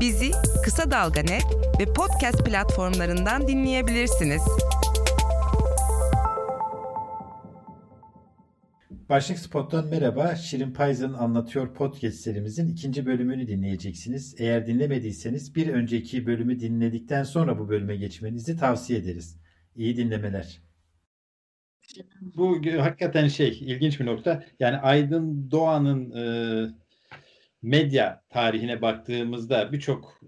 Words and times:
Bizi 0.00 0.30
Kısa 0.64 0.90
Dalga 0.90 1.20
Net 1.20 1.44
ve 1.80 1.92
podcast 1.92 2.44
platformlarından 2.44 3.48
dinleyebilirsiniz. 3.48 4.42
Başlık 9.08 9.38
Spot'tan 9.38 9.86
merhaba. 9.86 10.36
Şirin 10.36 10.72
Payz'ın 10.72 11.12
Anlatıyor 11.12 11.74
podcast 11.74 12.16
serimizin 12.16 12.68
ikinci 12.68 13.06
bölümünü 13.06 13.48
dinleyeceksiniz. 13.48 14.34
Eğer 14.38 14.66
dinlemediyseniz 14.66 15.54
bir 15.54 15.68
önceki 15.68 16.26
bölümü 16.26 16.60
dinledikten 16.60 17.24
sonra 17.24 17.58
bu 17.58 17.68
bölüme 17.68 17.96
geçmenizi 17.96 18.56
tavsiye 18.56 18.98
ederiz. 18.98 19.40
İyi 19.76 19.96
dinlemeler. 19.96 20.62
Bu 22.20 22.58
hakikaten 22.78 23.28
şey 23.28 23.48
ilginç 23.48 24.00
bir 24.00 24.06
nokta. 24.06 24.44
Yani 24.60 24.76
Aydın 24.76 25.50
Doğan'ın 25.50 26.10
e, 26.10 26.24
medya 27.62 28.22
tarihine 28.30 28.82
baktığımızda 28.82 29.72
birçok 29.72 30.20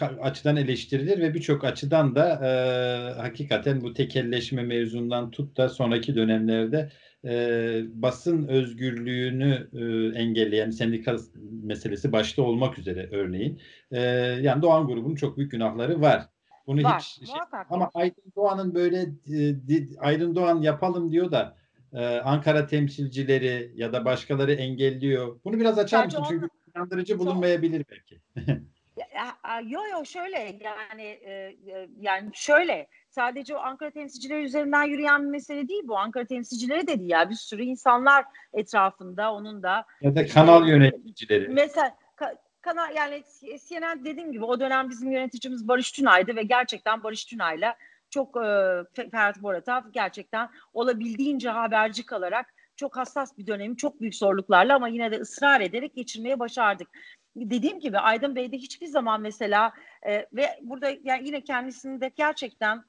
açıdan 0.00 0.56
eleştirilir 0.56 1.18
ve 1.18 1.34
birçok 1.34 1.64
açıdan 1.64 2.14
da 2.14 2.46
e, 2.46 2.50
hakikaten 3.20 3.80
bu 3.80 3.92
tekelleşme 3.92 4.62
mevzundan 4.62 5.30
tut 5.30 5.56
da 5.56 5.68
sonraki 5.68 6.14
dönemlerde 6.14 6.90
e, 7.24 7.82
basın 7.94 8.48
özgürlüğünü 8.48 9.68
e, 9.72 10.18
engelleyen 10.18 10.70
sendika 10.70 11.16
meselesi 11.62 12.12
başta 12.12 12.42
olmak 12.42 12.78
üzere 12.78 13.08
örneğin. 13.12 13.60
E, 13.90 14.00
yani 14.42 14.62
Doğan 14.62 14.86
grubunun 14.86 15.14
çok 15.14 15.36
büyük 15.36 15.50
günahları 15.50 16.00
var. 16.00 16.28
Bunu 16.66 16.82
var, 16.82 17.00
hiç 17.00 17.28
şey, 17.28 17.36
ama 17.70 17.90
Aydın 17.94 18.32
Doğan'ın 18.36 18.74
böyle 18.74 19.00
e, 19.00 19.98
Aydın 19.98 20.34
Doğan 20.34 20.62
yapalım 20.62 21.12
diyor 21.12 21.32
da 21.32 21.56
e, 21.92 22.06
Ankara 22.06 22.66
temsilcileri 22.66 23.72
ya 23.74 23.92
da 23.92 24.04
başkaları 24.04 24.52
engelliyor. 24.52 25.40
Bunu 25.44 25.60
biraz 25.60 25.78
açar 25.78 26.04
mısın? 26.04 26.24
Çünkü 26.28 26.48
inandırıcı 26.76 27.18
bulunmayabilir 27.18 27.84
belki. 27.90 28.20
Yo 29.66 29.80
yo 29.92 30.04
şöyle 30.04 30.58
yani 30.64 31.02
e, 31.02 31.56
yani 32.00 32.30
şöyle 32.34 32.86
sadece 33.08 33.56
o 33.56 33.58
Ankara 33.58 33.90
temsilcileri 33.90 34.44
üzerinden 34.44 34.82
yürüyen 34.82 35.24
bir 35.24 35.30
mesele 35.30 35.68
değil 35.68 35.82
bu. 35.84 35.98
Ankara 35.98 36.24
temsilcileri 36.24 36.86
dedi 36.86 37.04
ya 37.04 37.30
bir 37.30 37.34
sürü 37.34 37.62
insanlar 37.62 38.24
etrafında 38.52 39.32
onun 39.32 39.62
da. 39.62 39.84
Ya 40.00 40.14
da 40.14 40.26
kanal 40.26 40.68
yöneticileri. 40.68 41.48
Mesela 41.48 41.96
kanal 42.60 42.96
yani 42.96 43.22
CNN 43.68 44.04
dediğim 44.04 44.32
gibi 44.32 44.44
o 44.44 44.60
dönem 44.60 44.90
bizim 44.90 45.10
yöneticimiz 45.12 45.68
Barış 45.68 45.92
Tünay'dı 45.92 46.36
ve 46.36 46.42
gerçekten 46.42 47.02
Barış 47.02 47.24
Tünay'la 47.24 47.76
çok 48.10 48.36
e, 48.36 48.50
Ferhat 49.10 49.42
Boratov 49.42 49.80
gerçekten 49.92 50.48
olabildiğince 50.74 51.50
haberci 51.50 52.06
kalarak 52.06 52.54
çok 52.76 52.96
hassas 52.96 53.38
bir 53.38 53.46
dönemi 53.46 53.76
çok 53.76 54.00
büyük 54.00 54.14
zorluklarla 54.14 54.76
ama 54.76 54.88
yine 54.88 55.12
de 55.12 55.16
ısrar 55.16 55.60
ederek 55.60 55.94
geçirmeye 55.94 56.38
başardık. 56.38 56.88
Dediğim 57.36 57.80
gibi 57.80 57.98
Aydın 57.98 58.36
Bey'de 58.36 58.56
hiçbir 58.56 58.86
zaman 58.86 59.20
mesela 59.20 59.72
e, 60.06 60.26
ve 60.32 60.58
burada 60.62 60.90
yani 61.04 61.26
yine 61.26 61.40
kendisini 61.44 62.00
de 62.00 62.12
gerçekten 62.16 62.84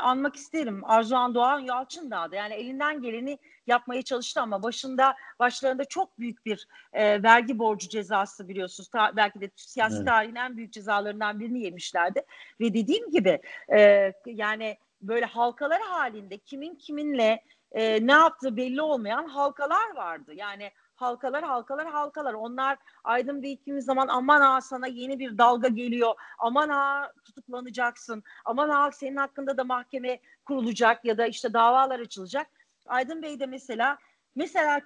anmak 0.00 0.36
isterim. 0.36 0.82
Arzuhan 0.84 1.34
Doğan 1.34 1.58
Yalçın 1.58 2.10
da 2.10 2.28
yani 2.32 2.54
elinden 2.54 3.02
geleni 3.02 3.38
yapmaya 3.66 4.02
çalıştı 4.02 4.40
ama 4.40 4.62
başında 4.62 5.14
başlarında 5.38 5.84
çok 5.84 6.18
büyük 6.18 6.46
bir 6.46 6.66
e, 6.92 7.22
vergi 7.22 7.58
borcu 7.58 7.88
cezası 7.88 8.48
biliyorsunuz. 8.48 8.88
Ta, 8.88 9.16
belki 9.16 9.40
de 9.40 9.50
siyasi 9.56 9.96
evet. 9.96 10.06
tarihin 10.06 10.34
en 10.34 10.56
büyük 10.56 10.72
cezalarından 10.72 11.40
birini 11.40 11.62
yemişlerdi. 11.62 12.22
Ve 12.60 12.74
dediğim 12.74 13.10
gibi 13.10 13.40
e, 13.72 14.12
yani 14.26 14.76
böyle 15.02 15.26
halkalar 15.26 15.82
halinde 15.82 16.38
kimin 16.38 16.74
kiminle 16.74 17.42
e, 17.72 18.06
ne 18.06 18.12
yaptığı 18.12 18.56
belli 18.56 18.82
olmayan 18.82 19.24
halkalar 19.24 19.94
vardı. 19.96 20.32
Yani 20.34 20.70
halkalar 20.94 21.44
halkalar 21.44 21.90
halkalar. 21.90 22.34
Onlar 22.34 22.78
Aydın 23.04 23.42
Bey 23.42 23.56
kimi 23.56 23.82
zaman 23.82 24.08
aman 24.08 24.40
ha 24.40 24.60
sana 24.60 24.86
yeni 24.86 25.18
bir 25.18 25.38
dalga 25.38 25.68
geliyor. 25.68 26.14
Aman 26.38 26.68
ha 26.68 27.12
tutuklanacaksın. 27.24 28.22
Aman 28.44 28.68
ha 28.68 28.92
senin 28.92 29.16
hakkında 29.16 29.56
da 29.56 29.64
mahkeme 29.64 30.20
kurulacak 30.44 31.04
ya 31.04 31.18
da 31.18 31.26
işte 31.26 31.52
davalar 31.52 32.00
açılacak. 32.00 32.46
Aydın 32.86 33.22
Bey 33.22 33.40
de 33.40 33.46
mesela 33.46 33.98
mesela 34.34 34.80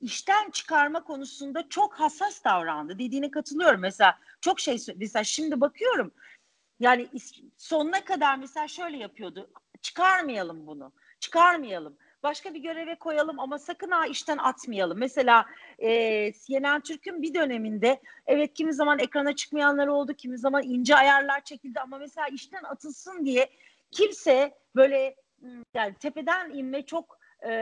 işten 0.00 0.50
çıkarma 0.50 1.04
konusunda 1.04 1.68
çok 1.68 1.94
hassas 1.94 2.44
davrandı. 2.44 2.98
Dediğine 2.98 3.30
katılıyorum 3.30 3.80
mesela. 3.80 4.18
Çok 4.40 4.60
şey 4.60 4.78
mesela 4.96 5.24
şimdi 5.24 5.60
bakıyorum. 5.60 6.12
Yani 6.80 7.08
sonuna 7.56 8.04
kadar 8.04 8.36
mesela 8.36 8.68
şöyle 8.68 8.96
yapıyordu. 8.96 9.50
Çıkarmayalım 9.82 10.66
bunu. 10.66 10.92
Çıkarmayalım 11.20 11.96
başka 12.22 12.54
bir 12.54 12.60
göreve 12.60 12.94
koyalım 12.94 13.40
ama 13.40 13.58
sakın 13.58 13.90
ha 13.90 14.06
işten 14.06 14.38
atmayalım. 14.38 14.98
Mesela 14.98 15.46
e, 15.78 16.32
CNN 16.32 16.80
Türk'ün 16.80 17.22
bir 17.22 17.34
döneminde 17.34 18.00
evet 18.26 18.54
kimi 18.54 18.74
zaman 18.74 18.98
ekrana 18.98 19.36
çıkmayanlar 19.36 19.86
oldu, 19.86 20.14
kimi 20.14 20.38
zaman 20.38 20.62
ince 20.62 20.96
ayarlar 20.96 21.44
çekildi 21.44 21.80
ama 21.80 21.98
mesela 21.98 22.26
işten 22.26 22.62
atılsın 22.64 23.24
diye 23.24 23.50
kimse 23.90 24.54
böyle 24.76 25.16
yani 25.74 25.94
tepeden 25.94 26.50
inme 26.50 26.86
çok 26.86 27.18
e, 27.40 27.52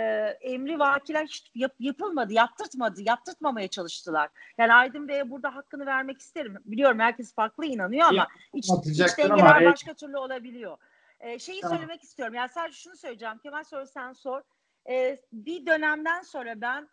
emri 0.41 0.79
vakiler 0.79 1.25
hiç 1.25 1.51
yap, 1.55 1.73
yapılmadı, 1.81 2.33
yaptırtmadı, 2.33 3.03
yaptırtmamaya 3.03 3.69
çalıştılar. 3.69 4.29
Yani 4.59 4.75
Aydın 4.75 5.09
Bey'e 5.09 5.31
burada 5.31 5.55
hakkını 5.55 5.87
vermek 5.87 6.21
isterim. 6.21 6.57
Biliyorum 6.65 6.99
herkes 6.99 7.35
farklı 7.35 7.67
inanıyor 7.67 8.07
ama 8.09 8.29
iç, 8.55 8.71
iç 8.85 9.19
dengeler 9.19 9.65
başka 9.65 9.95
türlü 9.95 10.17
olabiliyor. 10.17 10.77
Ee, 11.21 11.39
şeyi 11.39 11.61
tamam. 11.61 11.77
söylemek 11.77 12.03
istiyorum. 12.03 12.35
Yani 12.35 12.49
sadece 12.49 12.77
şunu 12.77 12.97
söyleyeceğim. 12.97 13.39
Kemal 13.39 13.65
soru 13.65 13.87
sen 13.87 14.13
sor. 14.13 14.43
Ee, 14.91 15.21
bir 15.33 15.67
dönemden 15.67 16.23
sonra 16.23 16.61
ben 16.61 16.89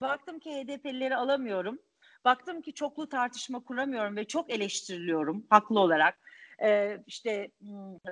baktım 0.00 0.38
ki 0.38 0.50
HDP'lileri 0.50 1.16
alamıyorum. 1.16 1.78
Baktım 2.24 2.62
ki 2.62 2.74
çoklu 2.74 3.08
tartışma 3.08 3.64
kuramıyorum 3.64 4.16
ve 4.16 4.24
çok 4.24 4.50
eleştiriliyorum 4.50 5.46
haklı 5.50 5.80
olarak. 5.80 6.18
Ee, 6.62 6.98
işte 7.06 7.50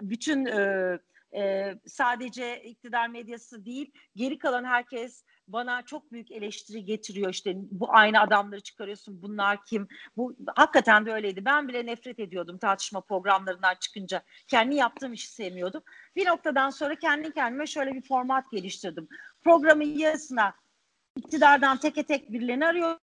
bütün 0.02 0.46
e, 0.46 0.98
e, 1.34 1.74
sadece 1.86 2.62
iktidar 2.62 3.08
medyası 3.08 3.64
değil 3.64 3.92
geri 4.16 4.38
kalan 4.38 4.64
herkes 4.64 5.24
bana 5.48 5.82
çok 5.82 6.12
büyük 6.12 6.32
eleştiri 6.32 6.84
getiriyor. 6.84 7.30
İşte 7.30 7.54
bu 7.56 7.86
aynı 7.90 8.20
adamları 8.20 8.60
çıkarıyorsun 8.60 9.22
bunlar 9.22 9.64
kim? 9.64 9.88
Bu 10.16 10.36
hakikaten 10.56 11.06
de 11.06 11.12
öyleydi. 11.12 11.44
Ben 11.44 11.68
bile 11.68 11.86
nefret 11.86 12.18
ediyordum 12.18 12.58
tartışma 12.58 13.00
programlarından 13.00 13.74
çıkınca. 13.80 14.22
Kendi 14.48 14.74
yaptığım 14.74 15.12
işi 15.12 15.28
sevmiyordum. 15.28 15.82
Bir 16.16 16.26
noktadan 16.26 16.70
sonra 16.70 16.94
kendi 16.94 17.32
kendime 17.32 17.66
şöyle 17.66 17.94
bir 17.94 18.02
format 18.02 18.50
geliştirdim. 18.50 19.08
Programın 19.44 19.98
yarısına 19.98 20.54
iktidardan 21.16 21.76
teke 21.76 22.02
tek 22.02 22.32
birilerini 22.32 22.66
arıyorum 22.66 22.98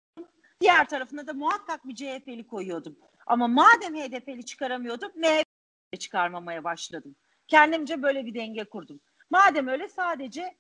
diğer 0.62 0.90
tarafına 0.90 1.28
da 1.28 1.34
muhakkak 1.34 1.88
bir 1.88 1.96
CHP'li 1.96 2.47
koyuyordum. 2.47 2.96
Ama 3.25 3.47
madem 3.47 3.96
HDP'li 3.96 4.46
çıkaramıyordum 4.46 5.12
MHP'li 5.16 6.00
çıkarmamaya 6.00 6.63
başladım. 6.63 7.16
Kendimce 7.47 8.03
böyle 8.03 8.25
bir 8.25 8.34
denge 8.34 8.63
kurdum. 8.63 9.00
Madem 9.30 9.68
öyle 9.68 9.90
sadece 9.90 10.56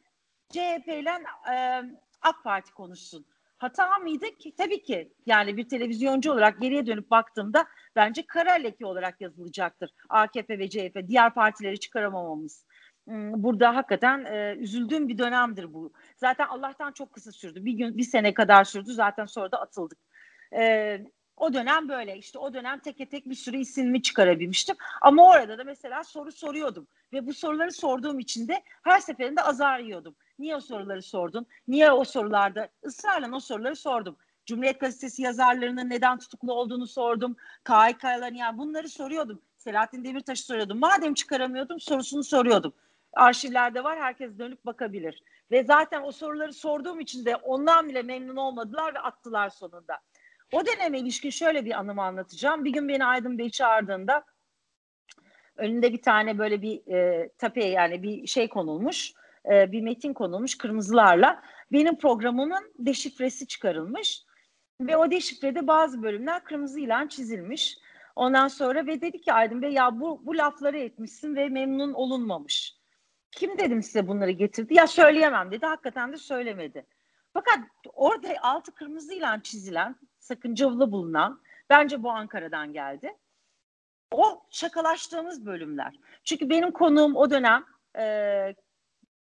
CHP 0.51 0.87
ile 0.87 1.11
e, 1.53 1.83
AK 2.21 2.43
Parti 2.43 2.73
konuşsun. 2.73 3.25
Hata 3.57 3.97
mıydı 3.97 4.25
ki? 4.25 4.55
Tabii 4.55 4.83
ki 4.83 5.13
yani 5.25 5.57
bir 5.57 5.69
televizyoncu 5.69 6.31
olarak 6.31 6.61
geriye 6.61 6.85
dönüp 6.85 7.11
baktığımda 7.11 7.65
bence 7.95 8.25
kara 8.25 8.51
leke 8.51 8.85
olarak 8.85 9.21
yazılacaktır. 9.21 9.91
AKP 10.09 10.59
ve 10.59 10.69
CHP 10.69 11.07
diğer 11.07 11.33
partileri 11.33 11.79
çıkaramamamız. 11.79 12.65
Hmm, 13.07 13.43
burada 13.43 13.75
hakikaten 13.75 14.25
e, 14.25 14.55
üzüldüğüm 14.59 15.07
bir 15.07 15.17
dönemdir 15.17 15.73
bu. 15.73 15.93
Zaten 16.17 16.47
Allah'tan 16.47 16.91
çok 16.91 17.13
kısa 17.13 17.31
sürdü. 17.31 17.65
Bir 17.65 17.73
gün, 17.73 17.97
bir 17.97 18.03
sene 18.03 18.33
kadar 18.33 18.63
sürdü. 18.63 18.93
Zaten 18.93 19.25
sonra 19.25 19.51
da 19.51 19.61
atıldık. 19.61 19.97
E, 20.53 21.01
o 21.37 21.53
dönem 21.53 21.89
böyle 21.89 22.17
işte 22.17 22.39
o 22.39 22.53
dönem 22.53 22.79
teke 22.79 23.09
tek 23.09 23.29
bir 23.29 23.35
sürü 23.35 23.57
isimimi 23.57 24.01
çıkarabilmiştim. 24.01 24.75
Ama 25.01 25.29
orada 25.29 25.57
da 25.57 25.63
mesela 25.63 26.03
soru 26.03 26.31
soruyordum. 26.31 26.87
Ve 27.13 27.27
bu 27.27 27.33
soruları 27.33 27.71
sorduğum 27.71 28.19
için 28.19 28.47
de 28.47 28.63
her 28.83 28.99
seferinde 28.99 29.41
azar 29.41 29.79
yiyordum. 29.79 30.15
Niye 30.41 30.55
o 30.55 30.59
soruları 30.59 31.01
sordun? 31.01 31.45
Niye 31.67 31.91
o 31.91 32.03
sorularda 32.03 32.69
ısrarla 32.85 33.35
o 33.35 33.39
soruları 33.39 33.75
sordum. 33.75 34.17
Cumhuriyet 34.45 34.79
Gazetesi 34.79 35.21
yazarlarının 35.21 35.89
neden 35.89 36.17
tutuklu 36.17 36.53
olduğunu 36.53 36.87
sordum. 36.87 37.35
KHK'ların 37.63 38.35
yani 38.35 38.57
bunları 38.57 38.89
soruyordum. 38.89 39.41
Selahattin 39.57 40.03
Demirtaş'ı 40.03 40.45
soruyordum. 40.45 40.79
Madem 40.79 41.13
çıkaramıyordum 41.13 41.79
sorusunu 41.79 42.23
soruyordum. 42.23 42.73
Arşivlerde 43.13 43.83
var 43.83 43.99
herkes 43.99 44.37
dönüp 44.39 44.65
bakabilir. 44.65 45.23
Ve 45.51 45.63
zaten 45.63 46.01
o 46.03 46.11
soruları 46.11 46.53
sorduğum 46.53 46.99
için 46.99 47.25
de 47.25 47.35
ondan 47.35 47.89
bile 47.89 48.01
memnun 48.01 48.35
olmadılar 48.35 48.95
ve 48.95 48.99
attılar 48.99 49.49
sonunda. 49.49 49.99
O 50.51 50.65
döneme 50.65 50.99
ilişkin 50.99 51.29
şöyle 51.29 51.65
bir 51.65 51.79
anımı 51.79 52.03
anlatacağım. 52.03 52.65
Bir 52.65 52.73
gün 52.73 52.89
beni 52.89 53.05
Aydın 53.05 53.37
Bey 53.37 53.49
çağırdığında 53.49 54.23
önünde 55.55 55.93
bir 55.93 56.01
tane 56.01 56.37
böyle 56.37 56.61
bir 56.61 56.93
e, 56.93 57.29
tape 57.37 57.65
yani 57.65 58.03
bir 58.03 58.27
şey 58.27 58.49
konulmuş. 58.49 59.13
E, 59.45 59.71
bir 59.71 59.81
metin 59.81 60.13
konulmuş 60.13 60.57
kırmızılarla. 60.57 61.43
Benim 61.71 61.97
programımın 61.97 62.73
deşifresi 62.79 63.47
çıkarılmış. 63.47 64.23
Ve 64.81 64.97
o 64.97 65.11
deşifrede 65.11 65.67
bazı 65.67 66.03
bölümler 66.03 66.43
kırmızı 66.43 66.79
ilan 66.79 67.07
çizilmiş. 67.07 67.77
Ondan 68.15 68.47
sonra 68.47 68.85
ve 68.87 69.01
dedi 69.01 69.21
ki 69.21 69.33
Aydın 69.33 69.61
Bey 69.61 69.73
ya 69.73 69.99
bu, 69.99 70.25
bu 70.25 70.37
lafları 70.37 70.79
etmişsin 70.79 71.35
ve 71.35 71.49
memnun 71.49 71.93
olunmamış. 71.93 72.77
Kim 73.31 73.57
dedim 73.57 73.83
size 73.83 74.07
bunları 74.07 74.31
getirdi? 74.31 74.73
Ya 74.73 74.87
söyleyemem 74.87 75.51
dedi. 75.51 75.65
Hakikaten 75.65 76.13
de 76.13 76.17
söylemedi. 76.17 76.85
Fakat 77.33 77.59
orada 77.93 78.27
altı 78.41 78.73
kırmızı 78.75 79.13
ilan 79.13 79.39
çizilen 79.39 79.95
sakıncalı 80.19 80.91
bulunan 80.91 81.41
bence 81.69 82.03
bu 82.03 82.11
Ankara'dan 82.11 82.73
geldi. 82.73 83.17
o 84.11 84.43
şakalaştığımız 84.49 85.45
bölümler. 85.45 85.95
Çünkü 86.23 86.49
benim 86.49 86.71
konuğum 86.71 87.15
o 87.15 87.29
dönem 87.29 87.65
e, 87.97 88.55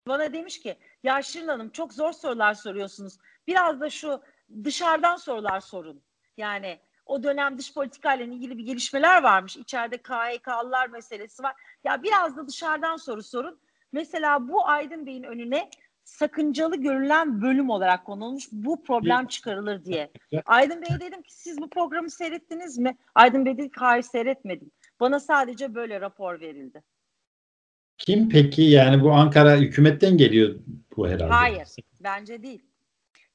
bana 0.08 0.32
demiş 0.32 0.61
ki 0.61 0.76
ya 1.02 1.23
Şirin 1.23 1.49
Hanım 1.49 1.70
çok 1.70 1.93
zor 1.94 2.12
sorular 2.12 2.55
soruyorsunuz. 2.55 3.19
Biraz 3.47 3.81
da 3.81 3.91
şu 3.91 4.23
dışarıdan 4.64 5.17
sorular 5.17 5.61
sorun. 5.61 6.02
Yani 6.37 6.81
o 7.06 7.23
dönem 7.23 7.58
dış 7.58 7.75
politikayla 7.75 8.25
ilgili 8.25 8.58
bir 8.58 8.64
gelişmeler 8.64 9.23
varmış. 9.23 9.56
İçeride 9.56 9.97
KHK'lılar 9.99 10.88
meselesi 10.88 11.43
var. 11.43 11.55
Ya 11.85 12.02
biraz 12.02 12.37
da 12.37 12.49
dışarıdan 12.49 12.97
soru 12.97 13.23
sorun. 13.23 13.61
Mesela 13.93 14.49
bu 14.49 14.67
Aydın 14.67 15.06
Bey'in 15.06 15.23
önüne 15.23 15.70
sakıncalı 16.05 16.76
görülen 16.76 17.43
bölüm 17.43 17.70
olarak 17.70 18.05
konulmuş. 18.05 18.49
Bu 18.52 18.82
problem 18.82 19.26
çıkarılır 19.26 19.85
diye. 19.85 20.11
Aydın 20.47 20.82
Bey 20.82 21.00
dedim 21.00 21.23
ki 21.23 21.35
siz 21.35 21.61
bu 21.61 21.70
programı 21.70 22.11
seyrettiniz 22.11 22.79
mi? 22.79 22.97
Aydın 23.14 23.44
Bey 23.44 23.58
dedi 23.58 23.67
ki 23.70 23.81
hayır 23.81 24.02
seyretmedim. 24.02 24.70
Bana 25.00 25.20
sadece 25.20 25.75
böyle 25.75 26.00
rapor 26.00 26.41
verildi. 26.41 26.82
Kim 28.00 28.29
peki? 28.29 28.62
Yani 28.62 29.02
bu 29.02 29.12
Ankara 29.12 29.56
hükümetten 29.56 30.17
geliyor 30.17 30.55
bu 30.97 31.08
herhalde. 31.08 31.32
Hayır, 31.32 31.69
bence 32.00 32.43
değil. 32.43 32.62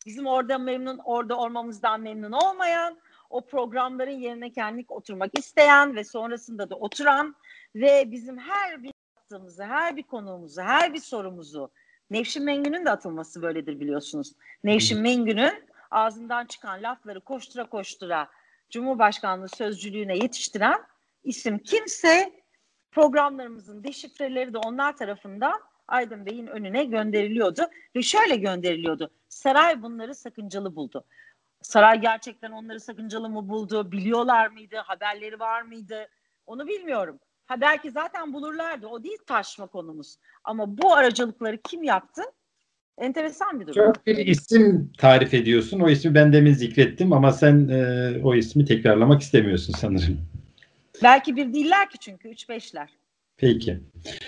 Bizim 0.06 0.28
orada 0.28 0.58
memnun, 0.58 1.00
orada 1.06 1.38
olmamızdan 1.38 2.02
memnun 2.02 2.32
olmayan, 2.32 2.98
o 3.30 3.46
programların 3.46 4.20
yerine 4.20 4.52
kendilik 4.52 4.92
oturmak 4.92 5.40
isteyen 5.40 5.96
ve 5.96 6.04
sonrasında 6.04 6.70
da 6.70 6.76
oturan 6.76 7.36
ve 7.76 8.12
bizim 8.12 8.38
her 8.38 8.84
bir 8.84 8.92
yaptığımızı, 9.16 9.64
her 9.64 9.96
bir 9.96 10.04
konuğumuzu, 10.04 10.62
her 10.62 10.94
bir 10.94 11.00
sorumuzu 11.00 11.72
Nevşin 12.10 12.44
Mengü'nün 12.44 12.86
de 12.86 12.92
atılması 12.92 13.42
böyledir 13.42 13.80
biliyorsunuz. 13.80 14.34
Nevşin 14.64 15.02
Mengü'nün 15.02 15.54
ağzından 15.92 16.46
çıkan 16.46 16.84
lafları 16.84 17.22
koştura 17.22 17.70
koştura 17.70 18.30
Cumhurbaşkanlığı 18.70 19.50
sözcülüğüne 19.50 20.18
yetiştiren 20.18 20.82
isim 21.24 21.60
kimse 21.60 22.45
programlarımızın 22.96 23.84
deşifreleri 23.84 24.54
de 24.54 24.58
onlar 24.58 24.98
tarafından 24.98 25.62
Aydın 25.88 26.26
Bey'in 26.26 26.48
önüne 26.48 26.84
gönderiliyordu 26.84 27.62
ve 27.96 28.02
şöyle 28.02 28.36
gönderiliyordu. 28.36 29.10
Saray 29.30 29.82
bunları 29.82 30.16
sakıncalı 30.16 30.76
buldu. 30.76 31.04
Saray 31.62 32.02
gerçekten 32.02 32.52
onları 32.52 32.80
sakıncalı 32.80 33.30
mı 33.30 33.50
buldu? 33.50 33.92
Biliyorlar 33.92 34.48
mıydı? 34.48 34.76
Haberleri 34.86 35.40
var 35.40 35.62
mıydı? 35.62 36.08
Onu 36.46 36.68
bilmiyorum. 36.68 37.20
Ha 37.46 37.62
belki 37.62 37.92
zaten 37.92 38.34
bulurlardı. 38.34 38.88
O 38.88 39.04
değil 39.04 39.18
tartışma 39.28 39.68
konumuz. 39.68 40.18
Ama 40.44 40.78
bu 40.78 40.94
aracılıkları 40.94 41.58
kim 41.62 41.84
yaptı? 41.84 42.22
Enteresan 42.98 43.60
bir 43.60 43.68
durum. 43.68 43.74
Çok 43.94 44.08
bir 44.08 44.18
isim 44.18 44.92
tarif 44.98 45.34
ediyorsun. 45.34 45.80
O 45.80 45.90
ismi 45.90 46.16
ben 46.16 46.34
demin 46.34 46.54
zikrettim 46.54 47.14
ama 47.14 47.32
sen 47.32 47.68
e, 47.68 48.12
o 48.24 48.36
ismi 48.36 48.66
tekrarlamak 48.66 49.22
istemiyorsun 49.22 49.74
sanırım. 49.74 50.35
Belki 51.04 51.36
bir 51.36 51.54
değiller 51.54 51.90
ki 51.90 51.98
çünkü. 51.98 52.30
Üç 52.30 52.50
beşler. 52.50 52.90
Peki. 53.38 53.80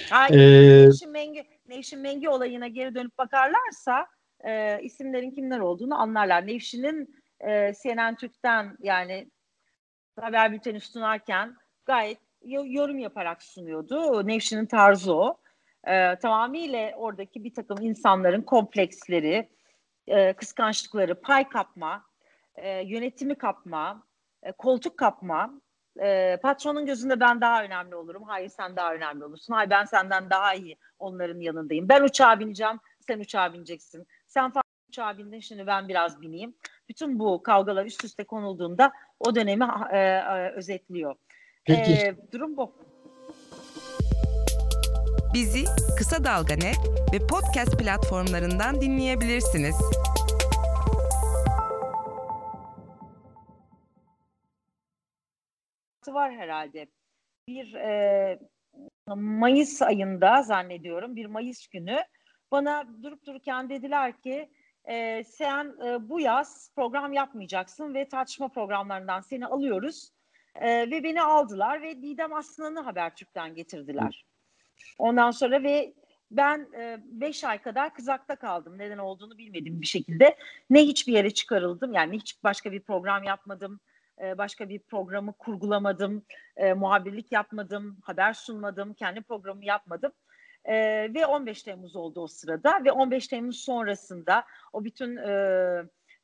Hayır. 0.10 0.40
Ee, 0.40 0.86
Nevşin 0.86 1.12
Mengi, 1.12 1.44
Nevşin 1.68 2.00
Mengi 2.00 2.30
olayına 2.30 2.68
geri 2.68 2.96
dönüp 2.96 3.18
bakarlarsa 3.18 4.08
e, 4.46 4.82
isimlerin 4.82 5.32
kimler 5.32 5.60
olduğunu 5.60 6.02
anlarlar. 6.02 6.48
Nevşin'in 6.48 7.16
e, 7.40 7.74
CNN 7.84 8.16
Türk'ten 8.16 8.78
yani 8.80 9.32
haber 10.20 10.52
bülteni 10.52 10.80
sunarken 10.80 11.56
gayet 11.86 12.18
yorum 12.46 13.00
yaparak 13.00 13.44
sunuyordu. 13.44 14.28
Nevşin'in 14.28 14.66
tarzı 14.66 15.14
o. 15.14 15.38
E, 15.88 16.16
tamamıyla 16.16 16.92
oradaki 16.96 17.44
bir 17.44 17.54
takım 17.54 17.78
insanların 17.82 18.42
kompleksleri, 18.42 19.50
e, 20.08 20.34
kıskançlıkları, 20.34 21.22
pay 21.22 21.50
kapma, 21.50 22.06
e, 22.56 22.70
yönetimi 22.70 23.36
kapma, 23.36 24.04
e, 24.44 24.52
koltuk 24.52 24.98
kapma, 24.98 25.62
e, 26.02 26.38
patronun 26.42 26.86
gözünde 26.86 27.20
ben 27.20 27.42
daha 27.42 27.64
önemli 27.64 27.96
olurum. 27.96 28.24
Hayır 28.24 28.50
sen 28.50 28.76
daha 28.76 28.94
önemli 28.94 29.26
olursun. 29.26 29.54
Hayır 29.54 29.70
ben 29.70 29.86
senden 29.86 30.30
daha 30.30 30.54
iyi 30.54 30.78
onların 31.00 31.40
yanındayım. 31.40 31.90
Ben 31.90 32.04
uçağa 32.04 32.40
bineceğim, 32.40 32.80
sen 33.08 33.20
uçağa 33.20 33.54
bineceksin. 33.54 34.08
Sen 34.28 34.52
falan 34.52 34.64
uçağa 34.90 35.18
bindin, 35.18 35.40
şimdi 35.40 35.68
ben 35.68 35.88
biraz 35.88 36.22
bineyim. 36.22 36.56
Bütün 36.90 37.20
bu 37.20 37.44
kavgalar 37.44 37.86
üst 37.86 38.06
üste 38.06 38.24
konulduğunda 38.24 38.92
o 39.20 39.36
dönemi 39.36 39.66
e, 39.92 39.98
e, 39.98 40.52
özetliyor. 40.52 41.16
Peki. 41.66 41.92
E, 41.92 42.16
durum 42.32 42.58
bu. 42.58 42.76
Bizi 45.34 45.66
Kısa 45.98 46.24
Dalga 46.24 46.54
Net 46.54 46.78
ve 47.14 47.28
podcast 47.28 47.80
platformlarından 47.80 48.82
dinleyebilirsiniz. 48.82 49.76
Var 56.14 56.32
herhalde. 56.32 56.88
Bir 57.48 57.74
e, 57.74 58.40
Mayıs 59.16 59.82
ayında 59.82 60.42
zannediyorum 60.42 61.16
bir 61.16 61.26
Mayıs 61.26 61.68
günü 61.68 62.04
bana 62.52 62.88
durup 63.04 63.26
dururken 63.26 63.70
dediler 63.70 64.22
ki 64.22 64.50
e, 64.86 65.24
sen 65.24 65.76
e, 65.86 66.10
bu 66.10 66.20
yaz 66.20 66.72
program 66.76 67.14
yapmayacaksın 67.14 67.94
ve 67.94 68.10
tartışma 68.10 68.48
programlarından 68.48 69.22
seni 69.22 69.46
alıyoruz 69.46 70.12
e, 70.56 70.92
ve 70.92 71.04
beni 71.04 71.22
aldılar 71.22 71.82
ve 71.82 72.02
Didem 72.02 72.34
Aslan'ı 72.34 72.80
Habertürk'ten 72.80 73.56
getirdiler. 73.56 74.26
Ondan 74.98 75.32
sonra 75.32 75.64
ve 75.64 75.94
ben 76.32 76.68
5 77.06 77.44
e, 77.44 77.48
ay 77.48 77.62
kadar 77.62 77.94
kızakta 77.94 78.36
kaldım. 78.36 78.78
Neden 78.78 78.98
olduğunu 78.98 79.38
bilmediğim 79.38 79.82
bir 79.82 79.88
şekilde. 79.88 80.38
Ne 80.70 80.84
hiçbir 80.84 81.14
yere 81.14 81.30
çıkarıldım. 81.30 81.94
Yani 81.94 82.18
hiç 82.18 82.44
başka 82.44 82.72
bir 82.72 82.80
program 82.80 83.24
yapmadım. 83.24 83.80
E, 84.22 84.38
başka 84.38 84.70
bir 84.70 84.80
programı 84.80 85.34
kurgulamadım. 85.34 86.26
E, 86.58 86.74
muhabirlik 86.74 87.32
yapmadım. 87.32 87.98
Haber 88.04 88.34
sunmadım. 88.34 88.94
Kendi 88.94 89.22
programı 89.22 89.66
yapmadım. 89.66 90.12
E, 90.66 90.76
ve 91.14 91.26
15 91.26 91.64
Temmuz 91.64 91.96
oldu 91.96 92.22
o 92.22 92.28
sırada. 92.28 92.84
Ve 92.86 92.92
15 92.92 93.28
Temmuz 93.28 93.60
sonrasında 93.60 94.44
o 94.74 94.84
bütün 94.84 95.18
e, 95.18 95.32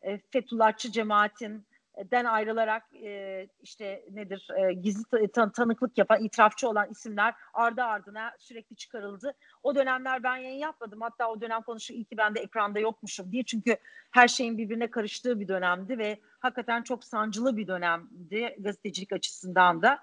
e, 0.02 0.20
Fethullahçı 0.32 0.92
cemaatin 0.92 1.68
den 2.12 2.26
ayrılarak 2.26 2.84
e, 2.96 3.48
işte 3.62 4.06
nedir 4.12 4.48
e, 4.58 4.74
gizli 4.74 5.28
tan- 5.28 5.52
tanıklık 5.52 5.98
yapan 5.98 6.24
itirafçı 6.24 6.70
olan 6.70 6.90
isimler 6.90 7.34
ardı 7.54 7.84
ardına 7.84 8.32
sürekli 8.40 8.76
çıkarıldı. 8.76 9.34
O 9.64 9.76
dönemler 9.76 10.24
ben 10.24 10.36
yayın 10.36 10.60
yapmadım. 10.60 11.02
Hatta 11.02 11.30
o 11.30 11.42
dönem 11.42 11.62
konuşu 11.62 11.94
iyi 11.94 12.06
ki 12.06 12.18
ben 12.18 12.36
de 12.36 12.40
ekranda 12.40 12.80
yokmuşum 12.80 13.32
diye. 13.32 13.44
Çünkü 13.44 13.78
her 14.12 14.28
şeyin 14.28 14.58
birbirine 14.58 14.92
karıştığı 14.92 15.40
bir 15.40 15.48
dönemdi 15.48 15.98
ve 15.98 16.20
hakikaten 16.40 16.84
çok 16.84 17.04
sancılı 17.04 17.58
bir 17.58 17.68
dönemdi 17.68 18.56
gazetecilik 18.60 19.14
açısından 19.14 19.82
da. 19.82 20.00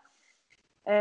E, 0.86 0.94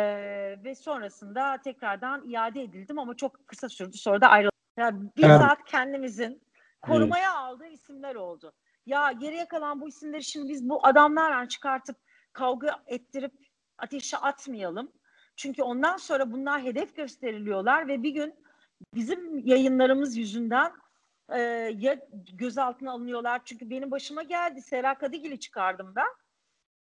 ve 0.63 0.75
sonrasında 0.75 1.57
tekrardan 1.63 2.29
iade 2.29 2.61
edildim 2.61 2.99
ama 2.99 3.15
çok 3.15 3.47
kısa 3.47 3.69
sürdü. 3.69 3.97
Sonra 3.97 4.21
da 4.21 4.27
ayrıldım. 4.27 4.59
Yani 4.77 5.09
bizzat 5.17 5.65
kendimizin 5.65 6.41
korumaya 6.81 7.33
aldığı 7.35 7.67
isimler 7.67 8.15
oldu 8.15 8.53
ya 8.89 9.11
geriye 9.11 9.47
kalan 9.47 9.81
bu 9.81 9.87
isimleri 9.87 10.23
şimdi 10.23 10.49
biz 10.49 10.69
bu 10.69 10.85
adamlarla 10.85 11.47
çıkartıp 11.47 11.97
kavga 12.33 12.83
ettirip 12.87 13.33
ateşe 13.77 14.17
atmayalım. 14.17 14.91
Çünkü 15.35 15.63
ondan 15.63 15.97
sonra 15.97 16.31
bunlar 16.31 16.63
hedef 16.63 16.95
gösteriliyorlar 16.95 17.87
ve 17.87 18.03
bir 18.03 18.11
gün 18.11 18.35
bizim 18.95 19.47
yayınlarımız 19.47 20.17
yüzünden 20.17 20.71
e, 21.29 21.39
ya 21.77 21.99
gözaltına 22.33 22.91
alınıyorlar. 22.91 23.41
Çünkü 23.45 23.69
benim 23.69 23.91
başıma 23.91 24.23
geldi. 24.23 24.61
Sera 24.61 24.97
Kadigil'i 24.97 25.39
çıkardım 25.39 25.93
ben. 25.95 26.09